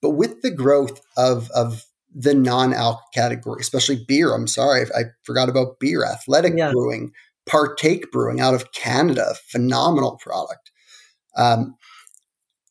[0.01, 5.05] But with the growth of, of the non alc category, especially beer, I'm sorry, I
[5.23, 6.71] forgot about beer, athletic yeah.
[6.71, 7.12] brewing,
[7.47, 10.71] Partake Brewing out of Canada, phenomenal product.
[11.37, 11.77] Um,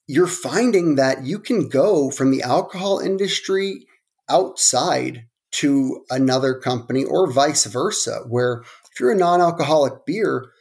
[0.08, 3.86] you're finding that you can go from the alcohol industry
[4.30, 10.52] outside to another company or vice versa, where if you're a non alcoholic beer,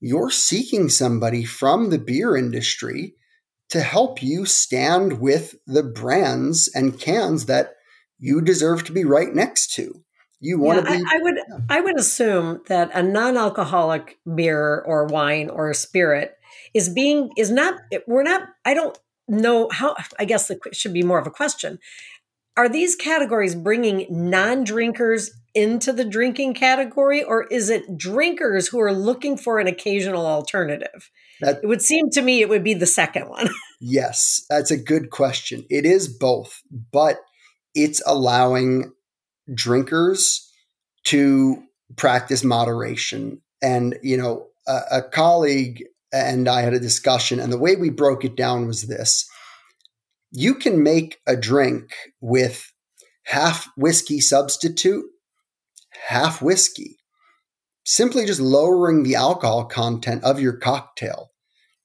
[0.00, 3.14] you're seeking somebody from the beer industry
[3.70, 7.74] to help you stand with the brands and cans that
[8.18, 10.02] you deserve to be right next to.
[10.40, 11.04] You want yeah, to be.
[11.04, 11.34] I, I would.
[11.36, 11.58] Yeah.
[11.68, 16.36] I would assume that a non-alcoholic beer or wine or spirit
[16.74, 17.74] is being is not.
[18.06, 18.48] We're not.
[18.64, 19.96] I don't know how.
[20.18, 21.78] I guess it should be more of a question.
[22.56, 28.92] Are these categories bringing non-drinkers into the drinking category, or is it drinkers who are
[28.92, 31.10] looking for an occasional alternative?
[31.40, 33.48] That, it would seem to me it would be the second one.
[33.80, 35.64] yes, that's a good question.
[35.70, 37.18] It is both, but
[37.74, 38.92] it's allowing
[39.54, 40.50] drinkers
[41.04, 41.62] to
[41.96, 43.40] practice moderation.
[43.62, 47.90] And, you know, a, a colleague and I had a discussion, and the way we
[47.90, 49.28] broke it down was this
[50.30, 52.72] you can make a drink with
[53.24, 55.06] half whiskey substitute,
[56.08, 56.97] half whiskey,
[57.88, 61.30] simply just lowering the alcohol content of your cocktail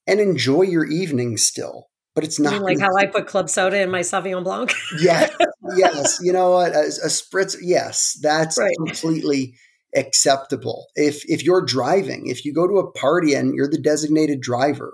[0.05, 1.87] and enjoy your evening still.
[2.13, 4.73] But it's not like how I put club soda in my Sauvignon Blanc.
[4.99, 5.31] yes,
[5.77, 6.19] yes.
[6.21, 6.73] You know what?
[6.73, 7.55] A, a spritz.
[7.61, 8.75] Yes, that's right.
[8.85, 9.55] completely
[9.95, 10.87] acceptable.
[10.95, 14.93] If if you're driving, if you go to a party and you're the designated driver,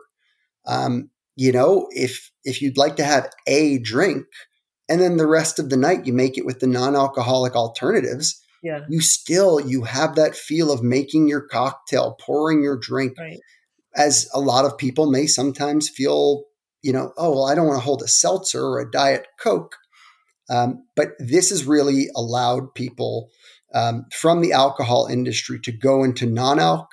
[0.65, 4.27] um, you know, if if you'd like to have a drink,
[4.87, 8.81] and then the rest of the night you make it with the non-alcoholic alternatives, yeah.
[8.89, 13.17] you still you have that feel of making your cocktail, pouring your drink.
[13.17, 13.39] Right.
[13.95, 16.43] As a lot of people may sometimes feel,
[16.81, 19.75] you know, oh well, I don't want to hold a seltzer or a diet coke.
[20.49, 23.29] Um, but this has really allowed people
[23.73, 26.87] um, from the alcohol industry to go into non-alc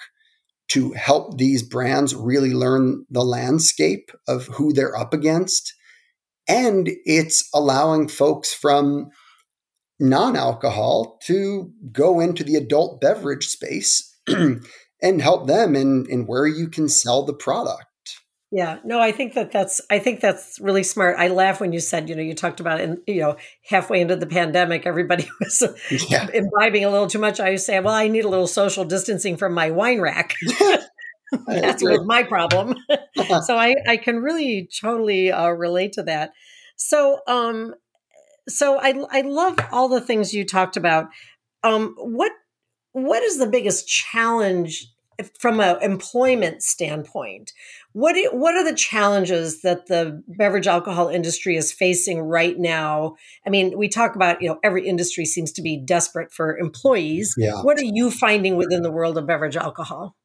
[0.68, 5.74] to help these brands really learn the landscape of who they're up against.
[6.48, 9.10] And it's allowing folks from
[9.98, 16.46] non alcohol to go into the adult beverage space and help them in, in where
[16.46, 17.86] you can sell the product.
[18.52, 21.16] Yeah, no, I think that that's I think that's really smart.
[21.18, 23.36] I laugh when you said, you know, you talked about and you know,
[23.68, 25.62] halfway into the pandemic, everybody was
[26.08, 26.28] yeah.
[26.32, 27.40] imbibing a little too much.
[27.40, 30.34] I say, well, I need a little social distancing from my wine rack.
[31.48, 32.76] that's my problem.
[33.44, 36.32] so I I can really totally uh, relate to that.
[36.76, 37.74] So um,
[38.48, 41.06] so I I love all the things you talked about.
[41.62, 42.32] Um, what
[42.92, 44.86] what is the biggest challenge
[45.38, 47.52] from an employment standpoint,
[47.92, 53.16] what what are the challenges that the beverage alcohol industry is facing right now?
[53.46, 57.34] I mean, we talk about you know every industry seems to be desperate for employees.
[57.36, 57.62] Yeah.
[57.62, 60.16] What are you finding within the world of beverage alcohol?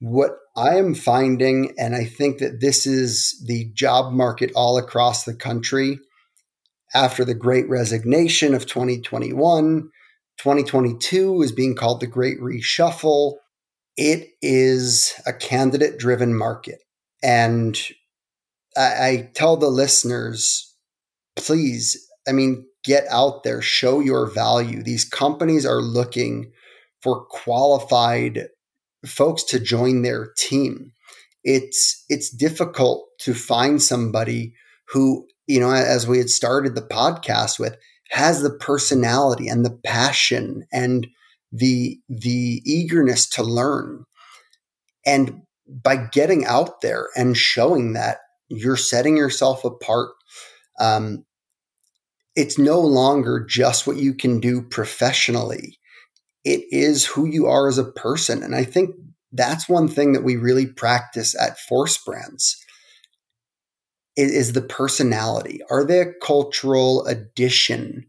[0.00, 5.24] What I am finding, and I think that this is the job market all across
[5.24, 6.00] the country
[6.96, 9.90] after the great resignation of 2021,
[10.38, 13.36] 2022 is being called the great reshuffle
[13.96, 16.80] it is a candidate driven market.
[17.22, 17.78] And
[18.76, 20.74] I, I, tell the listeners,
[21.34, 24.82] please, I mean, get out there, show your value.
[24.82, 26.52] These companies are looking
[27.00, 28.48] for qualified
[29.06, 30.92] folks to join their team.
[31.42, 34.54] It's it's difficult to find somebody
[34.88, 37.76] who, you know, as we had started the podcast with,
[38.10, 41.06] has the personality and the passion and
[41.52, 44.04] the the eagerness to learn.
[45.04, 50.10] And by getting out there and showing that you're setting yourself apart
[50.78, 51.24] um,
[52.34, 55.78] it's no longer just what you can do professionally.
[56.44, 58.42] It is who you are as a person.
[58.42, 58.94] And i think
[59.32, 62.56] that's one thing that we really practice at force brands
[64.16, 65.60] is, is the personality.
[65.70, 68.06] Are they a cultural addition?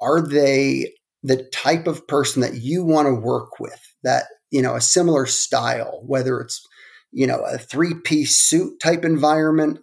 [0.00, 4.74] Are they the type of person that you want to work with that you know
[4.74, 6.66] a similar style whether it's
[7.12, 9.80] you know a three piece suit type environment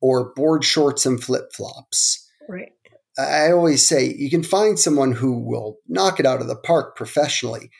[0.00, 2.72] or board shorts and flip flops right
[3.18, 6.96] i always say you can find someone who will knock it out of the park
[6.96, 7.70] professionally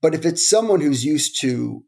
[0.00, 1.84] but if it's someone who's used to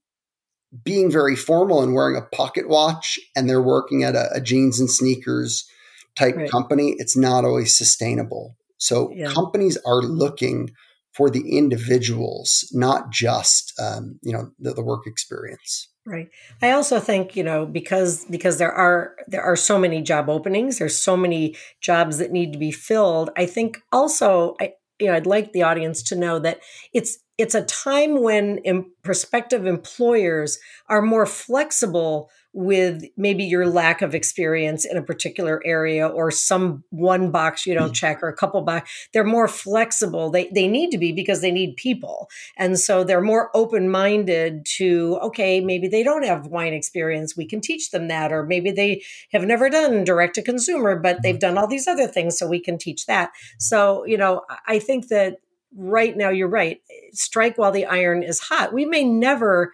[0.83, 4.81] being very formal and wearing a pocket watch and they're working at a, a jeans
[4.81, 5.69] and sneakers
[6.17, 6.51] type right.
[6.51, 9.29] company it's not always sustainable so yeah.
[9.29, 10.71] companies are looking
[11.15, 15.89] for the individuals, not just um, you know the, the work experience.
[16.07, 16.29] Right.
[16.61, 20.79] I also think, you know, because because there are there are so many job openings,
[20.79, 23.31] there's so many jobs that need to be filled.
[23.37, 26.61] I think also I you know, I'd like the audience to know that
[26.93, 28.61] it's it's a time when
[29.03, 30.59] prospective employers
[30.89, 36.85] are more flexible with maybe your lack of experience in a particular area or some
[36.91, 37.95] one box you don't mm.
[37.95, 39.09] check or a couple box.
[39.13, 40.31] They're more flexible.
[40.31, 42.31] They they need to be because they need people.
[42.57, 47.37] And so they're more open-minded to okay maybe they don't have wine experience.
[47.37, 48.33] We can teach them that.
[48.33, 51.41] Or maybe they have never done direct to consumer but they've mm.
[51.41, 53.33] done all these other things so we can teach that.
[53.59, 55.39] So you know i think that
[55.77, 56.81] right now you're right
[57.13, 59.73] strike while the iron is hot we may never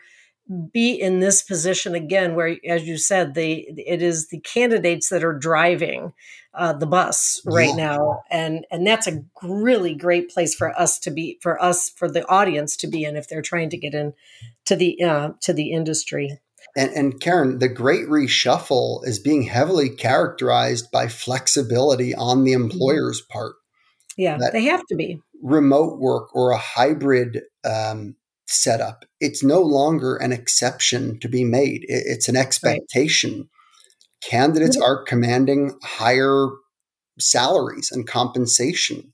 [0.73, 5.23] be in this position again where as you said the it is the candidates that
[5.23, 6.13] are driving
[6.55, 7.87] uh, the bus right yeah.
[7.87, 12.11] now and and that's a really great place for us to be for us for
[12.11, 14.13] the audience to be in if they're trying to get in
[14.65, 16.41] to the uh, to the industry
[16.77, 22.71] and, and Karen, the great reshuffle is being heavily characterized by flexibility on the mm-hmm.
[22.71, 23.57] employer's part.
[24.17, 25.21] Yeah, they have to be.
[25.43, 28.17] Remote work or a hybrid um,
[28.47, 29.05] setup.
[29.21, 33.39] It's no longer an exception to be made, it's an expectation.
[33.39, 33.47] Right.
[34.23, 36.49] Candidates are commanding higher
[37.19, 39.13] salaries and compensation.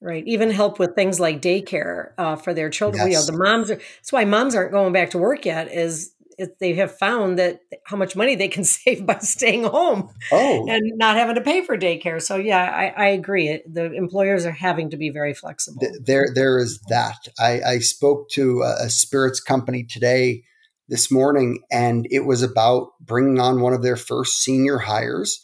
[0.00, 0.24] Right.
[0.26, 3.10] Even help with things like daycare uh, for their children.
[3.10, 3.26] Yes.
[3.26, 6.12] You know, the moms are, that's why moms aren't going back to work yet is
[6.60, 10.66] they have found that how much money they can save by staying home oh.
[10.68, 12.22] and not having to pay for daycare.
[12.22, 13.62] So yeah, I, I agree.
[13.70, 15.86] The employers are having to be very flexible.
[16.02, 17.28] There, there is that.
[17.38, 20.44] I, I spoke to a spirits company today,
[20.88, 25.42] this morning, and it was about bringing on one of their first senior hires.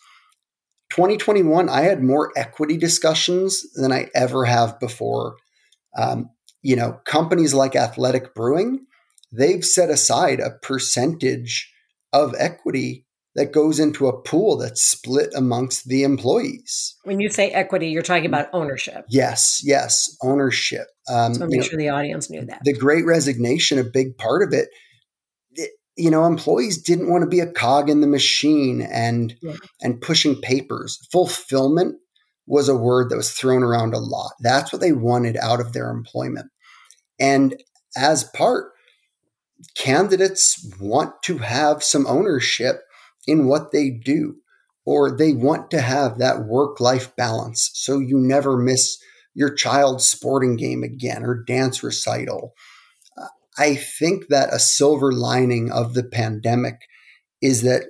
[0.91, 5.37] 2021, I had more equity discussions than I ever have before.
[5.99, 6.31] Um,
[6.63, 8.87] you know, companies like Athletic Brewing
[9.37, 11.73] they've set aside a percentage
[12.13, 16.97] of equity that goes into a pool that's split amongst the employees.
[17.03, 19.05] When you say equity, you're talking about ownership.
[19.09, 20.87] Yes, yes, ownership.
[21.09, 22.61] Um, so make sure know, the audience knew that.
[22.63, 24.69] The great resignation, a big part of it,
[25.53, 29.57] it, you know, employees didn't want to be a cog in the machine and yeah.
[29.83, 31.05] and pushing papers.
[31.11, 31.97] Fulfillment
[32.47, 34.33] was a word that was thrown around a lot.
[34.41, 36.47] That's what they wanted out of their employment.
[37.19, 37.61] And
[37.97, 38.74] as part
[39.75, 42.83] candidates want to have some ownership
[43.27, 44.37] in what they do,
[44.85, 48.99] or they want to have that work life balance so you never miss
[49.35, 52.55] your child's sporting game again or dance recital.
[53.59, 56.81] I think that a silver lining of the pandemic
[57.41, 57.85] is that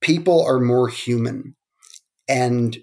[0.00, 1.56] people are more human
[2.28, 2.76] and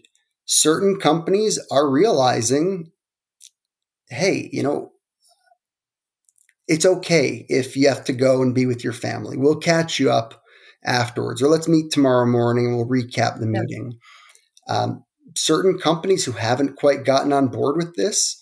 [0.46, 2.92] certain companies are realizing
[4.12, 4.92] hey, you know,
[6.72, 9.36] it's okay if you have to go and be with your family.
[9.36, 10.42] We'll catch you up
[10.86, 14.00] afterwards, or let's meet tomorrow morning and we'll recap the meeting.
[14.70, 15.04] Um,
[15.36, 18.42] certain companies who haven't quite gotten on board with this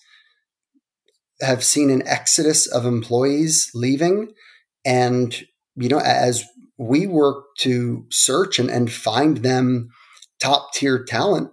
[1.42, 4.32] have seen an exodus of employees leaving.
[4.86, 5.34] And,
[5.76, 6.44] you know, as
[6.78, 9.90] we work to search and, and find them
[10.40, 11.50] top tier talent,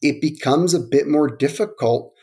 [0.00, 2.14] it becomes a bit more difficult,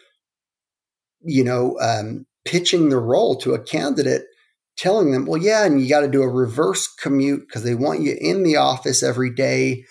[1.22, 4.24] you know, um, pitching the role to a candidate,
[4.78, 8.02] telling them, well, yeah, and you got to do a reverse commute because they want
[8.02, 9.84] you in the office every day.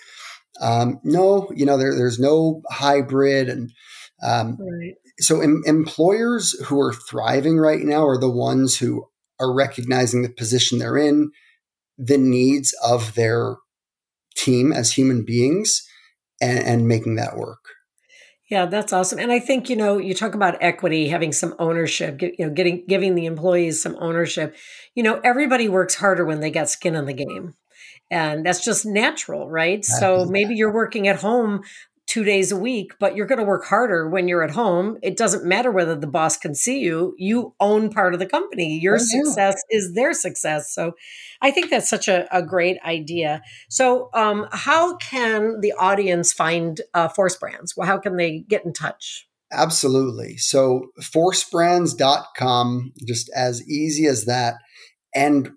[0.59, 3.49] Um, no, you know, there, there's no hybrid.
[3.49, 3.71] And
[4.23, 4.95] um, right.
[5.19, 9.05] so em- employers who are thriving right now are the ones who
[9.39, 11.31] are recognizing the position they're in,
[11.97, 13.55] the needs of their
[14.35, 15.87] team as human beings,
[16.39, 17.60] and, and making that work.
[18.51, 19.17] Yeah, that's awesome.
[19.17, 22.83] And I think, you know, you talk about equity, having some ownership, you know, getting
[22.85, 24.57] giving the employees some ownership.
[24.93, 27.53] You know, everybody works harder when they got skin in the game.
[28.11, 29.85] And that's just natural, right?
[29.85, 31.61] so maybe you're working at home
[32.11, 34.97] two days a week, but you're going to work harder when you're at home.
[35.01, 37.15] It doesn't matter whether the boss can see you.
[37.17, 38.77] You own part of the company.
[38.77, 40.73] Your success is their success.
[40.73, 40.91] So
[41.41, 43.41] I think that's such a, a great idea.
[43.69, 47.77] So, um, how can the audience find uh, Force Brands?
[47.77, 49.29] Well, how can they get in touch?
[49.53, 50.35] Absolutely.
[50.35, 54.55] So, forcebrands.com, just as easy as that.
[55.15, 55.51] And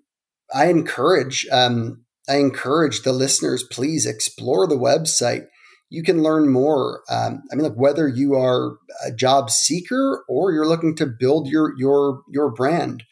[0.53, 5.47] I encourage, um, I encourage the listeners, please explore the website
[5.89, 7.01] you can learn more.
[7.09, 11.47] Um, I mean, like whether you are a job seeker or you're looking to build
[11.47, 13.03] your your your brand,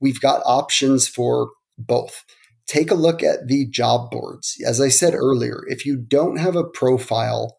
[0.00, 2.24] we've got options for both.
[2.66, 4.56] Take a look at the job boards.
[4.66, 7.56] As I said earlier, if you don't have a profile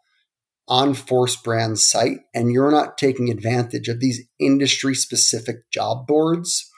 [0.68, 6.72] on Force Brand's site and you're not taking advantage of these industry specific job boards,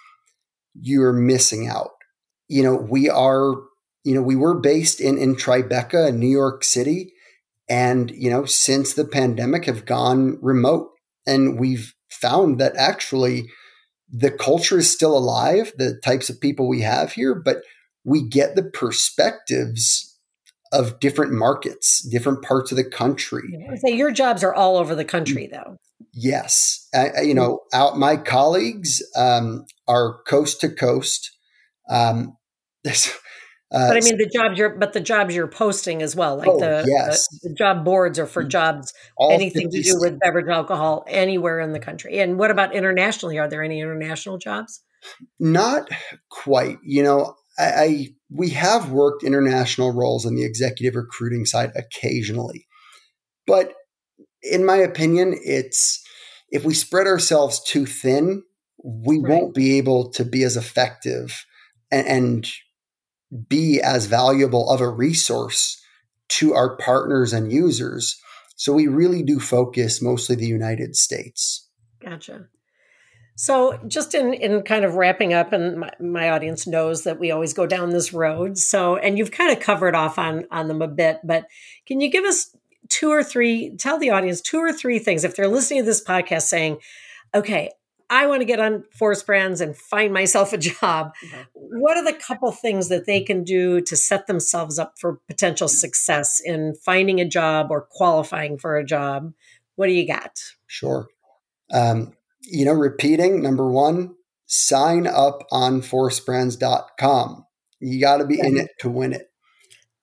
[0.74, 1.92] you're missing out.
[2.48, 3.54] You know, we are,
[4.04, 7.14] you know, we were based in, in Tribeca, New York City
[7.70, 10.90] and you know since the pandemic have gone remote
[11.26, 13.48] and we've found that actually
[14.12, 17.58] the culture is still alive, the types of people we have here, but
[18.04, 20.18] we get the perspectives
[20.72, 23.44] of different markets, different parts of the country.
[23.76, 25.78] say your jobs are all over the country, though.
[26.14, 31.32] Yes, I, you know, out my colleagues um, are coast to coast.
[31.90, 32.38] Um,
[33.72, 36.48] uh, but I mean the jobs you're, but the jobs you're posting as well, like
[36.48, 37.28] oh, the, yes.
[37.42, 38.50] the, the job boards are for mm.
[38.50, 42.20] jobs All anything to do with beverage alcohol anywhere in the country.
[42.20, 43.40] And what about internationally?
[43.40, 44.82] Are there any international jobs?
[45.40, 45.90] Not
[46.30, 46.78] quite.
[46.84, 52.68] You know, I, I we have worked international roles on the executive recruiting side occasionally,
[53.48, 53.74] but
[54.44, 56.04] in my opinion, it's
[56.50, 58.44] if we spread ourselves too thin,
[58.84, 59.30] we right.
[59.30, 61.46] won't be able to be as effective
[61.92, 62.48] and, and
[63.48, 65.82] be as valuable of a resource
[66.28, 68.22] to our partners and users.
[68.56, 71.68] So we really do focus mostly the United States.
[72.04, 72.48] Gotcha.
[73.38, 77.32] So, just in, in kind of wrapping up, and my, my, audience knows that we
[77.32, 78.58] always go down this road.
[78.58, 81.46] So, and you've kind of covered off on on them a bit, but
[81.86, 82.56] can you give us
[82.88, 83.76] two or three?
[83.76, 86.78] Tell the audience two or three things if they're listening to this podcast, saying,
[87.34, 87.72] "Okay,
[88.10, 91.14] I want to get on Force Brands and find myself a job.
[91.26, 91.42] Mm-hmm.
[91.54, 95.68] What are the couple things that they can do to set themselves up for potential
[95.68, 99.34] success in finding a job or qualifying for a job?
[99.76, 100.40] What do you got?
[100.68, 101.08] Sure.
[101.74, 107.46] Um, you know, repeating number one, sign up on forcebrands.com.
[107.80, 109.30] You got to be in it to win it.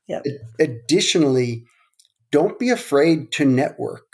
[0.09, 0.25] Yep.
[0.61, 1.65] Additionally,
[2.31, 4.13] don't be afraid to network.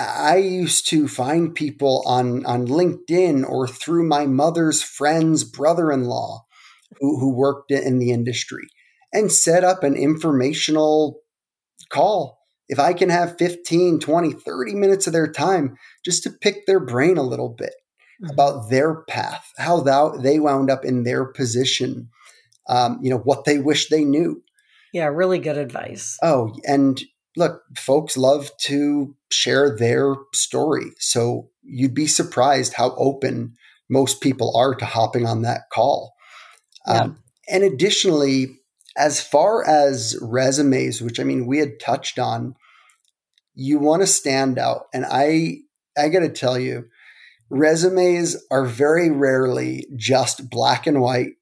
[0.00, 6.04] I used to find people on, on LinkedIn or through my mother's friend's brother in
[6.04, 6.46] law
[7.00, 8.68] who, who worked in the industry
[9.12, 11.20] and set up an informational
[11.90, 12.38] call.
[12.68, 16.80] If I can have 15, 20, 30 minutes of their time just to pick their
[16.80, 17.74] brain a little bit
[18.22, 18.30] mm-hmm.
[18.32, 22.08] about their path, how thou, they wound up in their position,
[22.68, 24.42] um, you know, what they wish they knew.
[24.92, 26.16] Yeah, really good advice.
[26.22, 27.00] Oh, and
[27.36, 30.92] look, folks love to share their story.
[30.98, 33.54] So you'd be surprised how open
[33.88, 36.14] most people are to hopping on that call.
[36.86, 36.94] Yeah.
[36.94, 37.18] Um,
[37.48, 38.58] and additionally,
[38.96, 42.54] as far as resumes, which I mean, we had touched on,
[43.54, 44.86] you want to stand out.
[44.94, 45.58] And I,
[45.98, 46.88] I got to tell you,
[47.50, 51.32] resumes are very rarely just black and white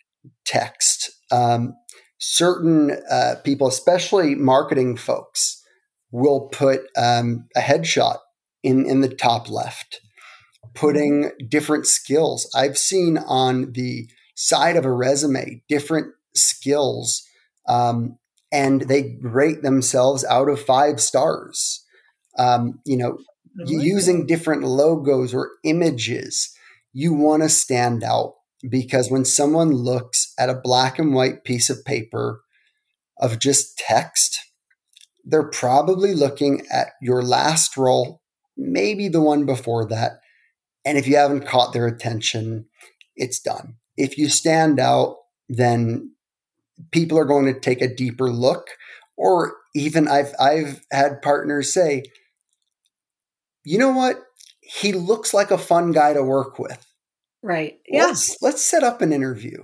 [0.44, 1.10] text.
[1.30, 1.74] Um,
[2.18, 5.57] certain uh, people, especially marketing folks,
[6.10, 8.18] will put um, a headshot
[8.62, 10.00] in, in the top left,
[10.74, 12.50] putting different skills.
[12.54, 17.24] I've seen on the side of a resume different skills,
[17.68, 18.18] um,
[18.50, 21.84] and they rate themselves out of five stars.
[22.38, 23.18] Um, you know,
[23.56, 26.54] like using different logos or images,
[26.92, 28.34] you want to stand out
[28.68, 32.42] because when someone looks at a black and white piece of paper
[33.20, 34.38] of just text,
[35.24, 38.22] they're probably looking at your last role,
[38.56, 40.20] maybe the one before that.
[40.84, 42.66] And if you haven't caught their attention,
[43.16, 43.76] it's done.
[43.96, 45.16] If you stand out,
[45.48, 46.12] then
[46.92, 48.68] people are going to take a deeper look.
[49.16, 52.04] Or even I've I've had partners say,
[53.64, 54.16] you know what?
[54.60, 56.86] He looks like a fun guy to work with.
[57.42, 57.78] Right.
[57.86, 58.06] Yeah.
[58.06, 59.62] Let's let's set up an interview.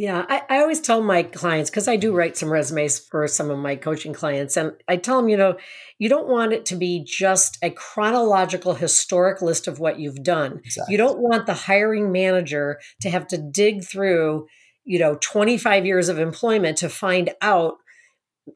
[0.00, 3.50] Yeah, I, I always tell my clients because I do write some resumes for some
[3.50, 5.58] of my coaching clients, and I tell them, you know,
[5.98, 10.62] you don't want it to be just a chronological, historic list of what you've done.
[10.64, 10.92] Exactly.
[10.92, 14.46] You don't want the hiring manager to have to dig through,
[14.86, 17.74] you know, 25 years of employment to find out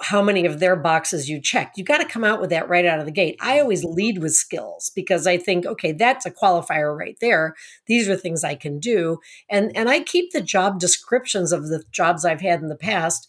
[0.02, 1.78] how many of their boxes you checked.
[1.78, 3.36] You got to come out with that right out of the gate.
[3.40, 7.54] I always lead with skills because I think, okay, that's a qualifier right there.
[7.86, 9.18] These are things I can do.
[9.48, 13.28] And and I keep the job descriptions of the jobs I've had in the past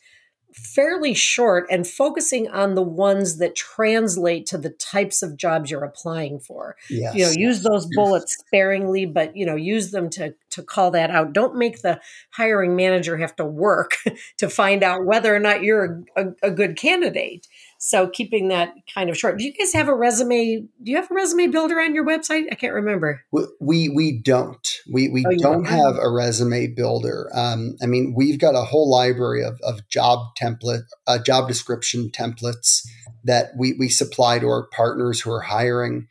[0.56, 5.84] fairly short and focusing on the ones that translate to the types of jobs you're
[5.84, 6.78] applying for.
[6.90, 7.14] Yes.
[7.14, 11.12] You know, use those bullets sparingly, but you know, use them to to call that
[11.12, 11.34] out.
[11.34, 12.00] Don't make the
[12.32, 13.98] hiring manager have to work
[14.38, 17.48] to find out whether or not you're a, a, good candidate.
[17.88, 19.38] So keeping that kind of short.
[19.38, 20.62] Do you guys have a resume?
[20.82, 22.46] Do you have a resume builder on your website?
[22.52, 23.22] I can't remember.
[23.60, 24.68] We we don't.
[24.92, 27.30] We we oh, don't, don't have a resume builder.
[27.36, 32.10] Um, I mean, we've got a whole library of, of job template, uh, job description
[32.10, 32.82] templates
[33.24, 36.08] that we we supply to our partners who are hiring.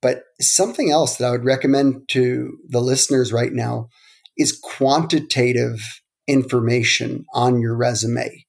[0.00, 3.90] But something else that I would recommend to the listeners right now
[4.38, 8.46] is quantitative information on your resume.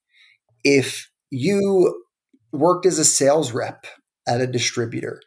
[0.64, 2.01] If you
[2.52, 3.86] worked as a sales rep
[4.26, 5.20] at a distributor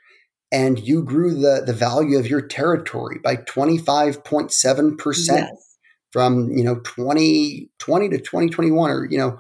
[0.52, 5.78] and you grew the, the value of your territory by 25.7% yes.
[6.12, 9.40] from, you know, 2020 to 2021 or, you know,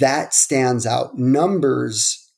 [0.00, 1.16] that stands out.
[1.16, 2.30] Numbers,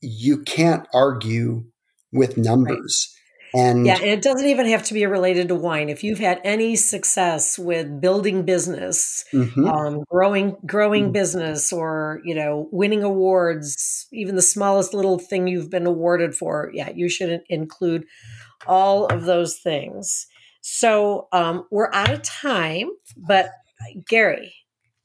[0.00, 1.64] you can't argue
[2.12, 3.08] with numbers.
[3.14, 3.21] Right.
[3.54, 5.88] And yeah, and it doesn't even have to be related to wine.
[5.88, 9.66] If you've had any success with building business, mm-hmm.
[9.66, 11.12] um, growing growing mm-hmm.
[11.12, 16.70] business, or you know, winning awards, even the smallest little thing you've been awarded for,
[16.72, 18.04] yeah, you should include
[18.66, 20.26] all of those things.
[20.62, 23.50] So um, we're out of time, but
[24.08, 24.54] Gary,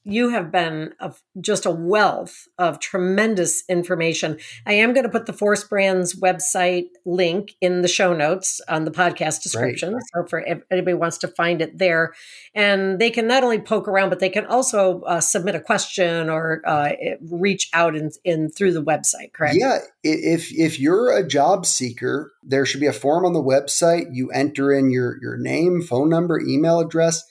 [0.10, 0.94] you have been
[1.42, 4.40] just a wealth of tremendous information.
[4.66, 8.86] I am going to put the Force Brands website link in the show notes on
[8.86, 9.96] the podcast description.
[9.96, 10.04] Right.
[10.14, 12.14] So for if anybody wants to find it there,
[12.56, 16.30] and they can not only poke around, but they can also uh, submit a question
[16.30, 16.92] or uh,
[17.30, 19.34] reach out in, in through the website.
[19.34, 19.58] Correct?
[19.60, 19.80] Yeah.
[20.04, 24.06] If if you're a job seeker, there should be a form on the website.
[24.14, 27.24] You enter in your your name, phone number, email address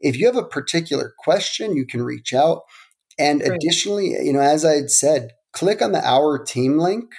[0.00, 2.62] if you have a particular question, you can reach out.
[3.18, 3.52] And right.
[3.52, 7.12] additionally, you know, as I had said, click on the Our Team link.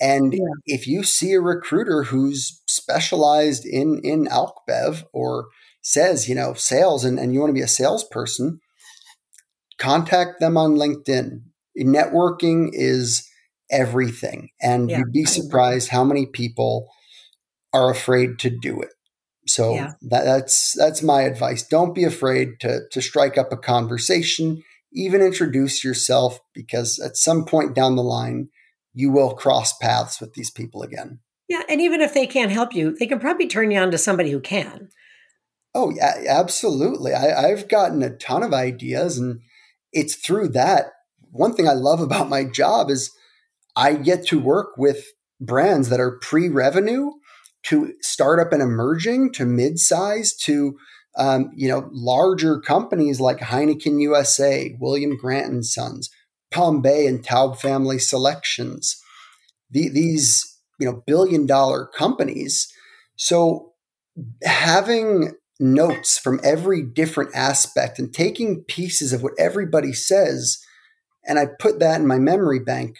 [0.00, 0.40] And yeah.
[0.66, 5.46] if you see a recruiter who's specialized in in AlcBev or
[5.80, 8.60] says, you know, sales and, and you want to be a salesperson,
[9.78, 11.42] contact them on LinkedIn.
[11.78, 13.28] Networking is
[13.70, 14.50] everything.
[14.60, 14.98] And yeah.
[14.98, 16.88] you'd be surprised how many people
[17.72, 18.90] are afraid to do it.
[19.46, 19.92] So yeah.
[20.02, 21.66] that, that's that's my advice.
[21.66, 24.62] Don't be afraid to to strike up a conversation,
[24.92, 28.48] even introduce yourself, because at some point down the line,
[28.94, 31.20] you will cross paths with these people again.
[31.48, 33.98] Yeah, and even if they can't help you, they can probably turn you on to
[33.98, 34.88] somebody who can.
[35.74, 37.12] Oh yeah, absolutely.
[37.12, 39.40] I, I've gotten a ton of ideas, and
[39.92, 40.86] it's through that.
[41.30, 43.10] One thing I love about my job is
[43.74, 45.06] I get to work with
[45.40, 47.10] brands that are pre-revenue
[47.64, 50.76] to startup and emerging to mid-size to
[51.16, 56.10] um, you know larger companies like Heineken USA, William Grant and Sons,
[56.50, 59.00] Palm Bay and Taub Family Selections.
[59.70, 62.72] The, these you know billion dollar companies.
[63.16, 63.72] So
[64.42, 70.58] having notes from every different aspect and taking pieces of what everybody says
[71.24, 72.98] and I put that in my memory bank,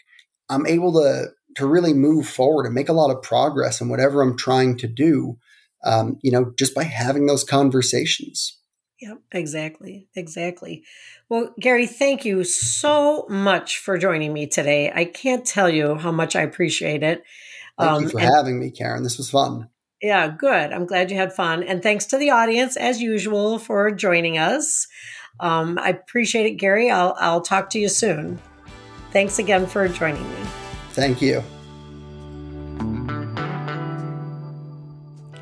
[0.49, 4.23] I'm able to to really move forward and make a lot of progress in whatever
[4.23, 5.39] I'm trying to do.
[5.85, 8.57] Um, you know, just by having those conversations.
[9.01, 10.07] Yep, exactly.
[10.15, 10.85] Exactly.
[11.29, 14.93] Well, Gary, thank you so much for joining me today.
[14.95, 17.25] I can't tell you how much I appreciate it.
[17.81, 19.03] Thank um, you for and, having me, Karen.
[19.03, 19.69] This was fun.
[20.01, 20.73] Yeah, good.
[20.73, 21.65] I'm glad you had fun.
[21.65, 24.87] And thanks to the audience, as usual, for joining us.
[25.41, 26.89] Um, I appreciate it, Gary.
[26.89, 28.39] I'll, I'll talk to you soon.
[29.11, 30.72] Thanks again for joining me.
[30.93, 31.43] Thank you.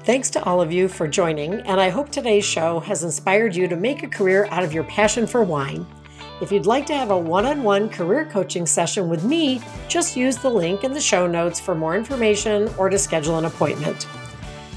[0.05, 3.69] Thanks to all of you for joining, and I hope today's show has inspired you
[3.69, 5.87] to make a career out of your passion for wine.
[6.41, 10.17] If you'd like to have a one on one career coaching session with me, just
[10.17, 14.09] use the link in the show notes for more information or to schedule an appointment.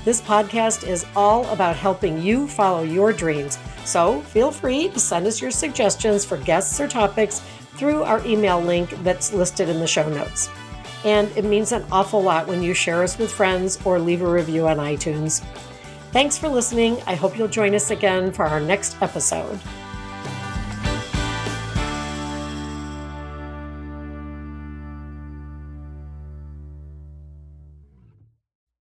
[0.04, 5.26] This podcast is all about helping you follow your dreams, so feel free to send
[5.26, 7.40] us your suggestions for guests or topics
[7.78, 10.50] through our email link that's listed in the show notes
[11.04, 14.30] and it means an awful lot when you share us with friends or leave a
[14.30, 15.44] review on iTunes.
[16.12, 16.98] Thanks for listening.
[17.08, 19.60] I hope you'll join us again for our next episode.